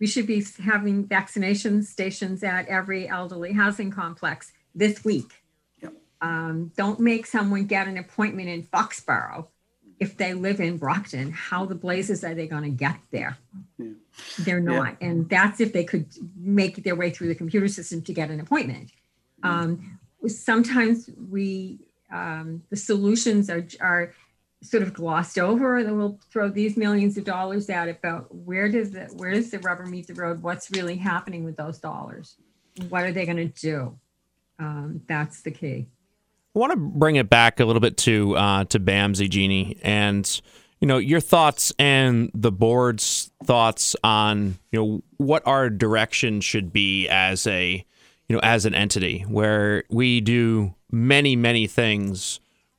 we 0.00 0.06
should 0.06 0.26
be 0.26 0.42
having 0.62 1.06
vaccination 1.06 1.82
stations 1.82 2.42
at 2.42 2.66
every 2.68 3.06
elderly 3.08 3.52
housing 3.52 3.90
complex 3.90 4.52
this 4.74 5.04
week. 5.04 5.42
Um, 6.22 6.72
don't 6.74 7.00
make 7.00 7.26
someone 7.26 7.66
get 7.66 7.86
an 7.86 7.98
appointment 7.98 8.48
in 8.48 8.62
Foxborough 8.62 9.48
if 10.00 10.16
they 10.16 10.34
live 10.34 10.60
in 10.60 10.76
Brockton, 10.76 11.30
how 11.32 11.64
the 11.64 11.74
blazes 11.74 12.24
are 12.24 12.34
they 12.34 12.46
going 12.46 12.64
to 12.64 12.70
get 12.70 12.96
there? 13.10 13.38
Yeah. 13.78 13.90
They're 14.40 14.60
not. 14.60 14.96
Yeah. 15.00 15.08
And 15.08 15.28
that's 15.28 15.60
if 15.60 15.72
they 15.72 15.84
could 15.84 16.06
make 16.36 16.82
their 16.82 16.96
way 16.96 17.10
through 17.10 17.28
the 17.28 17.34
computer 17.34 17.68
system 17.68 18.02
to 18.02 18.12
get 18.12 18.30
an 18.30 18.40
appointment. 18.40 18.90
Um, 19.42 19.98
sometimes 20.26 21.10
we, 21.30 21.78
um, 22.10 22.62
the 22.70 22.76
solutions 22.76 23.50
are, 23.50 23.66
are 23.80 24.14
sort 24.62 24.82
of 24.82 24.94
glossed 24.94 25.38
over 25.38 25.76
and 25.76 25.86
then 25.86 25.98
we'll 25.98 26.18
throw 26.30 26.48
these 26.48 26.76
millions 26.76 27.18
of 27.18 27.24
dollars 27.24 27.68
at 27.68 27.88
it, 27.88 28.00
but 28.02 28.34
where 28.34 28.68
does 28.68 28.90
the, 28.92 29.04
where 29.16 29.32
does 29.32 29.50
the 29.50 29.58
rubber 29.58 29.84
meet 29.84 30.06
the 30.06 30.14
road? 30.14 30.42
What's 30.42 30.70
really 30.70 30.96
happening 30.96 31.44
with 31.44 31.56
those 31.56 31.78
dollars? 31.78 32.36
What 32.88 33.04
are 33.04 33.12
they 33.12 33.26
going 33.26 33.36
to 33.36 33.46
do? 33.46 33.98
Um, 34.58 35.02
that's 35.06 35.42
the 35.42 35.50
key. 35.50 35.88
I 36.54 36.58
want 36.60 36.70
to 36.70 36.76
bring 36.76 37.16
it 37.16 37.28
back 37.28 37.58
a 37.58 37.64
little 37.64 37.80
bit 37.80 37.96
to 37.98 38.36
uh, 38.36 38.64
to 38.66 38.78
BAMSI, 38.78 39.28
Jeannie, 39.28 39.76
and 39.82 40.40
you 40.80 40.86
know 40.86 40.98
your 40.98 41.20
thoughts 41.20 41.72
and 41.80 42.30
the 42.32 42.52
board's 42.52 43.32
thoughts 43.42 43.96
on 44.04 44.58
you 44.70 44.78
know 44.78 45.02
what 45.16 45.44
our 45.46 45.68
direction 45.68 46.40
should 46.40 46.72
be 46.72 47.08
as 47.08 47.46
a 47.48 47.84
you 48.28 48.36
know 48.36 48.40
as 48.44 48.66
an 48.66 48.74
entity 48.74 49.22
where 49.22 49.82
we 49.90 50.20
do 50.20 50.74
many 50.92 51.34
many 51.34 51.66
things 51.66 52.38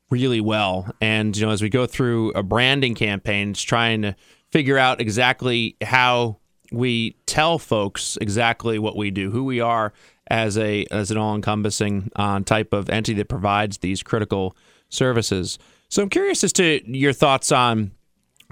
really 0.09 0.39
well, 0.39 0.89
and 1.01 1.35
you 1.35 1.45
know 1.45 1.51
as 1.51 1.61
we 1.61 1.67
go 1.67 1.85
through 1.85 2.31
a 2.31 2.43
branding 2.43 2.95
campaign, 2.95 3.49
it's 3.49 3.61
trying 3.61 4.03
to 4.03 4.15
figure 4.51 4.77
out 4.77 5.01
exactly 5.01 5.75
how 5.83 6.38
we 6.71 7.17
tell 7.25 7.59
folks 7.59 8.17
exactly 8.21 8.79
what 8.79 8.95
we 8.95 9.11
do, 9.11 9.31
who 9.31 9.43
we 9.43 9.59
are 9.59 9.91
as 10.27 10.57
a 10.57 10.85
as 10.91 11.11
an 11.11 11.17
all 11.17 11.35
encompassing 11.35 12.11
uh, 12.15 12.39
type 12.41 12.73
of 12.73 12.89
entity 12.89 13.13
that 13.15 13.29
provides 13.29 13.79
these 13.79 14.03
critical 14.03 14.55
services. 14.89 15.59
So 15.89 16.03
I'm 16.03 16.09
curious 16.09 16.43
as 16.43 16.53
to 16.53 16.81
your 16.85 17.13
thoughts 17.13 17.51
on 17.51 17.91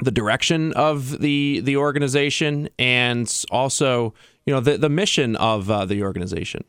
the 0.04 0.12
direction 0.12 0.74
of 0.74 1.20
the 1.20 1.62
the 1.64 1.78
organization 1.78 2.70
and 2.80 3.32
also 3.52 4.14
you 4.46 4.54
know 4.54 4.60
the 4.60 4.78
the 4.78 4.90
mission 4.90 5.36
of 5.36 5.70
uh, 5.70 5.86
the 5.86 6.04
organization. 6.04 6.64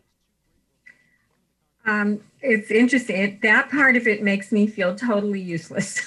Um, 1.87 2.21
it's 2.41 2.71
interesting. 2.71 3.17
It, 3.17 3.43
that 3.43 3.71
part 3.71 3.97
of 3.97 4.07
it 4.07 4.23
makes 4.23 4.51
me 4.53 4.67
feel 4.67 4.95
totally 4.95 5.41
useless. 5.41 6.01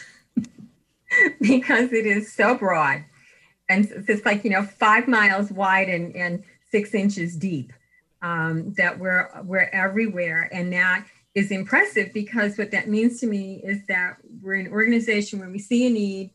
because 1.41 1.93
it 1.93 2.05
is 2.05 2.31
so 2.31 2.57
broad. 2.57 3.03
And 3.69 3.89
it's 4.07 4.25
like, 4.25 4.43
you 4.43 4.49
know, 4.49 4.63
five 4.63 5.07
miles 5.07 5.51
wide 5.51 5.89
and, 5.89 6.15
and 6.15 6.43
six 6.71 6.93
inches 6.93 7.35
deep. 7.35 7.73
Um, 8.21 8.73
that 8.73 8.97
we're 8.97 9.29
we're 9.43 9.69
everywhere. 9.71 10.49
And 10.51 10.73
that 10.73 11.05
is 11.35 11.51
impressive 11.51 12.11
because 12.13 12.57
what 12.57 12.71
that 12.71 12.87
means 12.87 13.19
to 13.19 13.27
me 13.27 13.61
is 13.63 13.85
that 13.87 14.17
we're 14.41 14.55
an 14.55 14.69
organization 14.69 15.39
where 15.39 15.49
we 15.49 15.59
see 15.59 15.85
a 15.85 15.89
need 15.89 16.31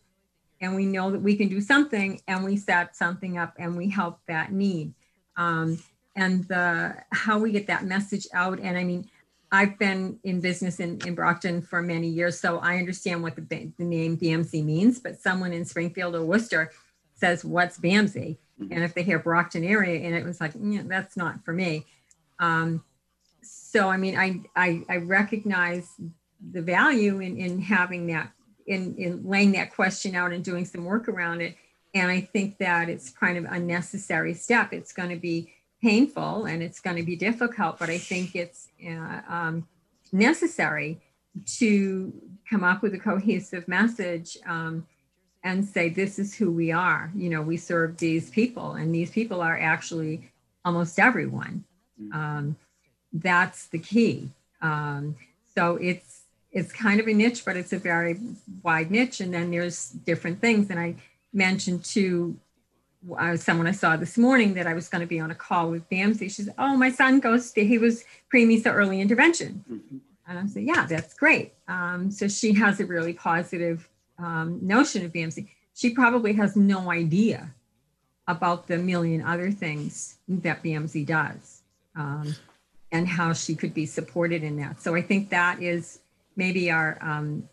and 0.60 0.76
we 0.76 0.86
know 0.86 1.10
that 1.10 1.20
we 1.20 1.36
can 1.36 1.48
do 1.48 1.60
something 1.60 2.20
and 2.28 2.44
we 2.44 2.56
set 2.56 2.94
something 2.94 3.36
up 3.36 3.54
and 3.58 3.76
we 3.76 3.90
help 3.90 4.20
that 4.28 4.52
need. 4.52 4.94
Um, 5.36 5.82
and 6.14 6.44
the 6.44 6.94
how 7.10 7.38
we 7.38 7.50
get 7.50 7.66
that 7.66 7.84
message 7.84 8.26
out. 8.32 8.60
And 8.60 8.78
I 8.78 8.84
mean, 8.84 9.08
I've 9.50 9.78
been 9.78 10.18
in 10.24 10.40
business 10.40 10.80
in, 10.80 10.98
in 11.06 11.14
Brockton 11.14 11.62
for 11.62 11.82
many 11.82 12.08
years, 12.08 12.38
so 12.38 12.58
I 12.58 12.76
understand 12.76 13.22
what 13.22 13.36
the, 13.36 13.72
the 13.76 13.84
name 13.84 14.16
BAMSI 14.16 14.64
means, 14.64 14.98
but 14.98 15.20
someone 15.20 15.52
in 15.52 15.64
Springfield 15.64 16.14
or 16.14 16.24
Worcester 16.24 16.70
says, 17.14 17.44
what's 17.44 17.78
BAMSI? 17.78 18.38
Mm-hmm. 18.62 18.72
And 18.72 18.84
if 18.84 18.94
they 18.94 19.02
hear 19.02 19.18
Brockton 19.18 19.64
area, 19.64 20.06
and 20.06 20.14
it 20.14 20.24
was 20.24 20.40
like, 20.40 20.52
yeah, 20.60 20.82
that's 20.84 21.16
not 21.16 21.44
for 21.44 21.52
me. 21.52 21.86
Um, 22.38 22.84
so, 23.42 23.88
I 23.88 23.96
mean, 23.96 24.16
I, 24.16 24.40
I, 24.56 24.82
I 24.88 24.96
recognize 24.98 25.88
the 26.52 26.62
value 26.62 27.20
in, 27.20 27.36
in 27.36 27.60
having 27.60 28.06
that, 28.08 28.32
in, 28.66 28.94
in 28.96 29.26
laying 29.26 29.52
that 29.52 29.74
question 29.74 30.14
out 30.14 30.32
and 30.32 30.44
doing 30.44 30.64
some 30.64 30.84
work 30.84 31.08
around 31.08 31.40
it. 31.40 31.56
And 31.94 32.10
I 32.10 32.20
think 32.20 32.58
that 32.58 32.88
it's 32.88 33.10
kind 33.10 33.36
of 33.36 33.44
a 33.44 33.58
necessary 33.58 34.34
step. 34.34 34.72
It's 34.72 34.92
going 34.92 35.10
to 35.10 35.16
be 35.16 35.52
painful 35.82 36.46
and 36.46 36.62
it's 36.62 36.80
going 36.80 36.96
to 36.96 37.02
be 37.02 37.16
difficult, 37.16 37.78
but 37.78 37.90
I 37.90 37.98
think 37.98 38.36
it's 38.36 38.68
uh, 38.86 39.20
um, 39.28 39.66
necessary 40.12 41.00
to 41.58 42.12
come 42.48 42.62
up 42.62 42.82
with 42.82 42.94
a 42.94 42.98
cohesive 42.98 43.66
message 43.66 44.36
um, 44.46 44.86
and 45.44 45.64
say, 45.64 45.88
this 45.88 46.18
is 46.18 46.34
who 46.34 46.50
we 46.50 46.70
are. 46.70 47.10
You 47.14 47.30
know, 47.30 47.42
we 47.42 47.56
serve 47.56 47.96
these 47.96 48.30
people, 48.30 48.72
and 48.72 48.94
these 48.94 49.10
people 49.10 49.40
are 49.40 49.58
actually 49.58 50.30
almost 50.64 50.98
everyone. 50.98 51.64
Mm-hmm. 52.00 52.18
Um, 52.18 52.56
that's 53.12 53.66
the 53.66 53.78
key. 53.78 54.30
Um, 54.60 55.16
so 55.54 55.76
it's 55.76 56.22
it's 56.52 56.70
kind 56.70 57.00
of 57.00 57.08
a 57.08 57.14
niche, 57.14 57.44
but 57.44 57.56
it's 57.56 57.72
a 57.72 57.78
very 57.78 58.18
wide 58.62 58.90
niche. 58.90 59.20
And 59.20 59.32
then 59.32 59.50
there's 59.50 59.88
different 59.88 60.40
things. 60.40 60.68
And 60.70 60.78
I 60.78 60.96
mentioned 61.32 61.82
to 61.86 62.36
uh, 63.18 63.36
someone 63.36 63.66
I 63.66 63.72
saw 63.72 63.96
this 63.96 64.18
morning 64.18 64.54
that 64.54 64.66
I 64.66 64.74
was 64.74 64.88
going 64.88 65.00
to 65.00 65.06
be 65.06 65.18
on 65.18 65.30
a 65.30 65.34
call 65.34 65.70
with 65.70 65.88
BAMSI. 65.88 66.20
She 66.20 66.42
said, 66.42 66.54
"Oh, 66.58 66.76
my 66.76 66.90
son 66.90 67.20
goes 67.20 67.50
to 67.52 67.64
he 67.64 67.78
was 67.78 68.04
preemie, 68.32 68.62
so 68.62 68.70
early 68.70 69.00
intervention." 69.00 69.64
Mm-hmm. 69.70 69.96
And 70.28 70.38
I 70.38 70.46
said, 70.46 70.62
"Yeah, 70.62 70.86
that's 70.86 71.14
great." 71.14 71.52
Um, 71.66 72.10
so 72.10 72.28
she 72.28 72.52
has 72.54 72.78
a 72.80 72.86
really 72.86 73.12
positive 73.12 73.88
um, 74.22 74.58
notion 74.62 75.04
of 75.04 75.12
BAMSI. 75.12 75.48
She 75.74 75.90
probably 75.90 76.32
has 76.34 76.56
no 76.56 76.90
idea 76.90 77.54
about 78.28 78.68
the 78.68 78.78
million 78.78 79.22
other 79.22 79.50
things 79.50 80.18
that 80.28 80.62
BAMSI 80.62 81.06
does 81.06 81.62
um, 81.96 82.34
and 82.92 83.08
how 83.08 83.32
she 83.32 83.54
could 83.54 83.74
be 83.74 83.86
supported 83.86 84.42
in 84.42 84.56
that. 84.56 84.80
So 84.80 84.94
I 84.94 85.02
think 85.02 85.30
that 85.30 85.62
is 85.62 86.00
maybe 86.36 86.70
our 86.70 86.98
um, 87.00 87.48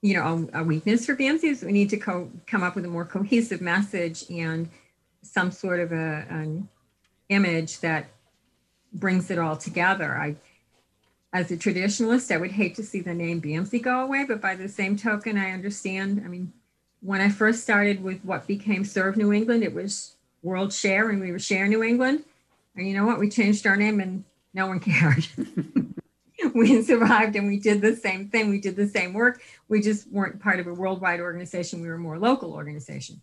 you 0.00 0.14
know 0.14 0.48
a, 0.52 0.62
weakness 0.62 1.06
for 1.06 1.16
BAMSI 1.16 1.44
is 1.44 1.62
we 1.62 1.72
need 1.72 1.90
to 1.90 1.96
co- 1.96 2.30
come 2.46 2.62
up 2.62 2.74
with 2.74 2.84
a 2.84 2.88
more 2.88 3.04
cohesive 3.04 3.60
message 3.60 4.24
and 4.30 4.68
some 5.22 5.50
sort 5.50 5.80
of 5.80 5.92
a, 5.92 6.26
an 6.28 6.68
image 7.28 7.80
that 7.80 8.06
brings 8.92 9.30
it 9.30 9.38
all 9.38 9.56
together. 9.56 10.16
I, 10.16 10.36
as 11.32 11.50
a 11.50 11.56
traditionalist, 11.56 12.32
I 12.32 12.36
would 12.36 12.52
hate 12.52 12.74
to 12.76 12.82
see 12.82 13.00
the 13.00 13.14
name 13.14 13.40
BAMSI 13.40 13.82
go 13.82 14.00
away, 14.00 14.24
but 14.26 14.40
by 14.40 14.54
the 14.54 14.68
same 14.68 14.96
token, 14.96 15.38
I 15.38 15.52
understand. 15.52 16.22
I 16.24 16.28
mean, 16.28 16.52
when 17.00 17.20
I 17.20 17.30
first 17.30 17.62
started 17.62 18.02
with 18.02 18.22
what 18.22 18.46
became 18.46 18.84
Serve 18.84 19.16
New 19.16 19.32
England, 19.32 19.62
it 19.62 19.72
was 19.72 20.14
World 20.42 20.72
Share, 20.72 21.08
and 21.08 21.20
we 21.20 21.32
were 21.32 21.38
Share 21.38 21.66
New 21.66 21.82
England. 21.82 22.24
And 22.76 22.86
you 22.86 22.94
know 22.94 23.06
what? 23.06 23.18
We 23.18 23.30
changed 23.30 23.66
our 23.66 23.76
name, 23.76 24.00
and 24.00 24.24
no 24.52 24.66
one 24.66 24.80
cared. 24.80 25.26
we 26.54 26.82
survived, 26.82 27.34
and 27.36 27.48
we 27.48 27.58
did 27.58 27.80
the 27.80 27.96
same 27.96 28.28
thing. 28.28 28.50
We 28.50 28.60
did 28.60 28.76
the 28.76 28.88
same 28.88 29.14
work. 29.14 29.40
We 29.68 29.80
just 29.80 30.10
weren't 30.12 30.40
part 30.40 30.60
of 30.60 30.66
a 30.66 30.74
worldwide 30.74 31.20
organization. 31.20 31.80
We 31.80 31.88
were 31.88 31.94
a 31.94 31.98
more 31.98 32.18
local 32.18 32.52
organization. 32.52 33.22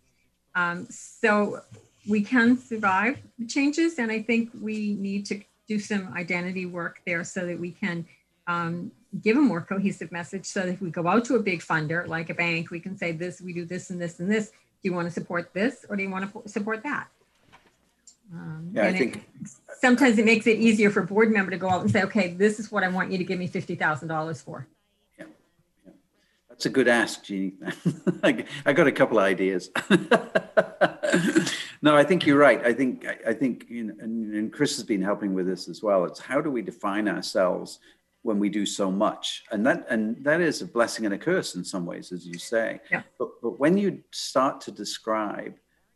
Um, 0.56 0.88
so 0.90 1.60
we 2.08 2.22
can 2.22 2.58
survive 2.58 3.18
changes. 3.46 3.98
And 3.98 4.10
I 4.10 4.22
think 4.22 4.50
we 4.60 4.94
need 4.94 5.26
to 5.26 5.40
do 5.70 5.78
some 5.78 6.12
identity 6.14 6.66
work 6.66 7.00
there 7.06 7.22
so 7.22 7.46
that 7.46 7.58
we 7.58 7.70
can 7.70 8.04
um, 8.48 8.90
give 9.22 9.36
a 9.36 9.40
more 9.40 9.60
cohesive 9.60 10.10
message. 10.10 10.44
So 10.44 10.62
that 10.62 10.68
if 10.68 10.80
we 10.80 10.90
go 10.90 11.06
out 11.06 11.24
to 11.26 11.36
a 11.36 11.38
big 11.40 11.60
funder 11.62 12.08
like 12.08 12.28
a 12.28 12.34
bank, 12.34 12.70
we 12.72 12.80
can 12.80 12.98
say 12.98 13.12
this, 13.12 13.40
we 13.40 13.52
do 13.52 13.64
this 13.64 13.90
and 13.90 14.02
this 14.02 14.18
and 14.18 14.28
this. 14.28 14.48
Do 14.48 14.88
you 14.88 14.92
want 14.92 15.06
to 15.06 15.12
support 15.12 15.54
this 15.54 15.86
or 15.88 15.94
do 15.94 16.02
you 16.02 16.10
want 16.10 16.32
to 16.32 16.48
support 16.48 16.82
that? 16.82 17.06
Um, 18.32 18.70
yeah, 18.72 18.86
I 18.86 18.92
think 18.92 19.16
it, 19.16 19.22
sometimes 19.78 20.18
it 20.18 20.24
makes 20.24 20.48
it 20.48 20.58
easier 20.58 20.90
for 20.90 21.00
a 21.00 21.06
board 21.06 21.30
member 21.30 21.52
to 21.52 21.56
go 21.56 21.70
out 21.70 21.82
and 21.82 21.90
say, 21.90 22.02
okay, 22.02 22.34
this 22.34 22.58
is 22.58 22.72
what 22.72 22.82
I 22.82 22.88
want 22.88 23.12
you 23.12 23.18
to 23.18 23.24
give 23.24 23.38
me 23.38 23.48
$50,000 23.48 24.42
for. 24.42 24.66
That's 26.60 26.66
a 26.66 26.68
good 26.68 26.88
ask, 26.88 27.24
Jeannie. 27.24 27.54
I 28.66 28.74
got 28.74 28.86
a 28.86 28.92
couple 28.92 29.18
of 29.18 29.24
ideas. 29.24 29.70
no, 31.80 31.96
I 31.96 32.04
think 32.04 32.26
you're 32.26 32.36
right. 32.36 32.62
I 32.62 32.74
think 32.74 33.06
I 33.26 33.32
think 33.32 33.64
you 33.70 33.84
know, 33.84 33.94
and, 33.98 34.52
Chris 34.52 34.76
has 34.76 34.84
been 34.84 35.00
helping 35.00 35.32
with 35.32 35.46
this 35.46 35.70
as 35.70 35.82
well. 35.82 36.04
It's 36.04 36.20
how 36.20 36.42
do 36.42 36.50
we 36.50 36.60
define 36.60 37.08
ourselves 37.08 37.78
when 38.20 38.38
we 38.38 38.50
do 38.50 38.66
so 38.66 38.90
much, 38.90 39.44
and 39.50 39.66
that 39.66 39.86
and 39.88 40.22
that 40.22 40.42
is 40.42 40.60
a 40.60 40.66
blessing 40.66 41.06
and 41.06 41.14
a 41.14 41.18
curse 41.18 41.54
in 41.54 41.64
some 41.64 41.86
ways, 41.86 42.12
as 42.12 42.26
you 42.26 42.38
say. 42.38 42.82
Yeah. 42.90 43.04
But 43.18 43.40
but 43.40 43.58
when 43.58 43.78
you 43.78 44.02
start 44.10 44.60
to 44.60 44.70
describe, 44.70 45.54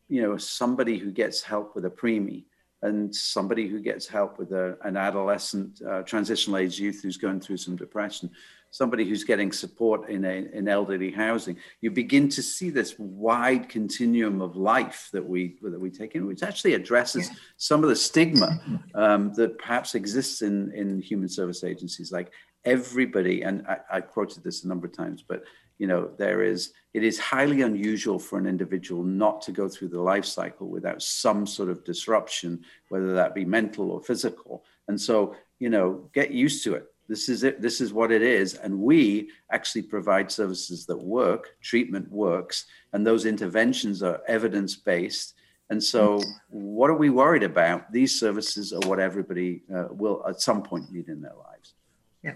you 0.08 0.22
know, 0.22 0.38
somebody 0.38 0.96
who 0.96 1.10
gets 1.10 1.42
help 1.42 1.74
with 1.74 1.84
a 1.84 1.90
preemie 1.90 2.44
and 2.80 3.14
somebody 3.14 3.68
who 3.68 3.80
gets 3.80 4.08
help 4.08 4.38
with 4.38 4.52
a, 4.52 4.78
an 4.82 4.96
adolescent 4.96 5.82
uh, 5.86 6.00
transitional 6.04 6.56
age 6.56 6.80
youth 6.80 7.02
who's 7.02 7.18
going 7.18 7.40
through 7.40 7.58
some 7.58 7.76
depression 7.76 8.30
somebody 8.74 9.08
who's 9.08 9.22
getting 9.22 9.52
support 9.52 10.10
in, 10.10 10.24
a, 10.24 10.48
in 10.52 10.66
elderly 10.66 11.12
housing, 11.12 11.56
you 11.80 11.92
begin 11.92 12.28
to 12.28 12.42
see 12.42 12.70
this 12.70 12.98
wide 12.98 13.68
continuum 13.68 14.42
of 14.42 14.56
life 14.56 15.10
that 15.12 15.24
we 15.24 15.54
that 15.62 15.78
we 15.78 15.90
take 15.90 16.16
in, 16.16 16.26
which 16.26 16.42
actually 16.42 16.74
addresses 16.74 17.28
yeah. 17.28 17.36
some 17.56 17.84
of 17.84 17.88
the 17.88 17.94
stigma 17.94 18.60
um, 18.96 19.32
that 19.34 19.56
perhaps 19.58 19.94
exists 19.94 20.42
in, 20.42 20.72
in 20.72 21.00
human 21.00 21.28
service 21.28 21.62
agencies. 21.62 22.10
Like 22.10 22.32
everybody, 22.64 23.42
and 23.42 23.64
I, 23.68 23.78
I 23.92 24.00
quoted 24.00 24.42
this 24.42 24.64
a 24.64 24.68
number 24.68 24.88
of 24.88 24.92
times, 24.92 25.22
but 25.22 25.44
you 25.78 25.86
know 25.86 26.10
there 26.18 26.42
is 26.42 26.72
it 26.94 27.04
is 27.04 27.16
highly 27.16 27.62
unusual 27.62 28.18
for 28.18 28.40
an 28.40 28.46
individual 28.46 29.04
not 29.04 29.40
to 29.42 29.52
go 29.52 29.68
through 29.68 29.88
the 29.88 30.00
life 30.00 30.24
cycle 30.24 30.68
without 30.68 31.00
some 31.00 31.46
sort 31.46 31.68
of 31.68 31.84
disruption 31.84 32.64
whether 32.90 33.12
that 33.12 33.34
be 33.34 33.44
mental 33.44 33.90
or 33.90 34.00
physical 34.00 34.64
and 34.86 35.00
so 35.00 35.34
you 35.58 35.68
know 35.68 36.08
get 36.12 36.30
used 36.30 36.62
to 36.62 36.74
it 36.74 36.93
this 37.08 37.28
is 37.28 37.44
it. 37.44 37.60
This 37.60 37.80
is 37.80 37.92
what 37.92 38.10
it 38.10 38.22
is. 38.22 38.54
And 38.54 38.78
we 38.78 39.30
actually 39.50 39.82
provide 39.82 40.30
services 40.30 40.86
that 40.86 40.96
work, 40.96 41.56
treatment 41.60 42.10
works, 42.10 42.66
and 42.92 43.06
those 43.06 43.26
interventions 43.26 44.02
are 44.02 44.22
evidence 44.26 44.74
based. 44.74 45.34
And 45.70 45.82
so, 45.82 46.20
what 46.48 46.90
are 46.90 46.96
we 46.96 47.10
worried 47.10 47.42
about? 47.42 47.90
These 47.92 48.18
services 48.18 48.72
are 48.72 48.88
what 48.88 49.00
everybody 49.00 49.62
uh, 49.74 49.88
will 49.90 50.24
at 50.28 50.40
some 50.40 50.62
point 50.62 50.90
need 50.92 51.08
in 51.08 51.20
their 51.20 51.34
lives. 51.34 51.74
Yeah. 52.22 52.34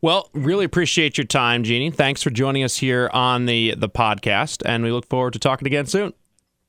Well, 0.00 0.28
really 0.32 0.64
appreciate 0.64 1.18
your 1.18 1.26
time, 1.26 1.64
Jeannie. 1.64 1.90
Thanks 1.90 2.22
for 2.22 2.30
joining 2.30 2.62
us 2.62 2.76
here 2.76 3.10
on 3.12 3.46
the 3.46 3.74
the 3.76 3.88
podcast, 3.88 4.62
and 4.64 4.84
we 4.84 4.92
look 4.92 5.08
forward 5.08 5.32
to 5.32 5.38
talking 5.38 5.66
again 5.66 5.86
soon. 5.86 6.12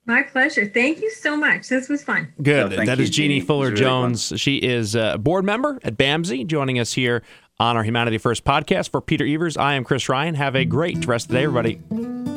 My 0.09 0.23
pleasure. 0.23 0.65
Thank 0.65 1.01
you 1.01 1.11
so 1.11 1.37
much. 1.37 1.69
This 1.69 1.87
was 1.87 2.03
fun. 2.03 2.33
Good. 2.41 2.71
No, 2.71 2.83
that 2.83 2.97
you, 2.97 3.03
is 3.03 3.11
Jeannie, 3.11 3.35
Jeannie. 3.35 3.45
Fuller 3.45 3.65
really 3.67 3.79
Jones. 3.79 4.29
Fun. 4.29 4.39
She 4.39 4.57
is 4.57 4.95
a 4.95 5.19
board 5.19 5.45
member 5.45 5.77
at 5.83 5.97
BAMSI, 5.97 6.47
joining 6.47 6.79
us 6.79 6.93
here 6.93 7.21
on 7.59 7.77
our 7.77 7.83
Humanity 7.83 8.17
First 8.17 8.43
podcast. 8.43 8.89
For 8.89 9.01
Peter 9.01 9.23
Evers, 9.23 9.55
I 9.55 9.75
am 9.75 9.83
Chris 9.83 10.09
Ryan. 10.09 10.33
Have 10.33 10.55
a 10.55 10.65
great 10.65 11.05
rest 11.05 11.27
of 11.27 11.33
the 11.33 11.37
day, 11.37 11.43
everybody. 11.43 12.28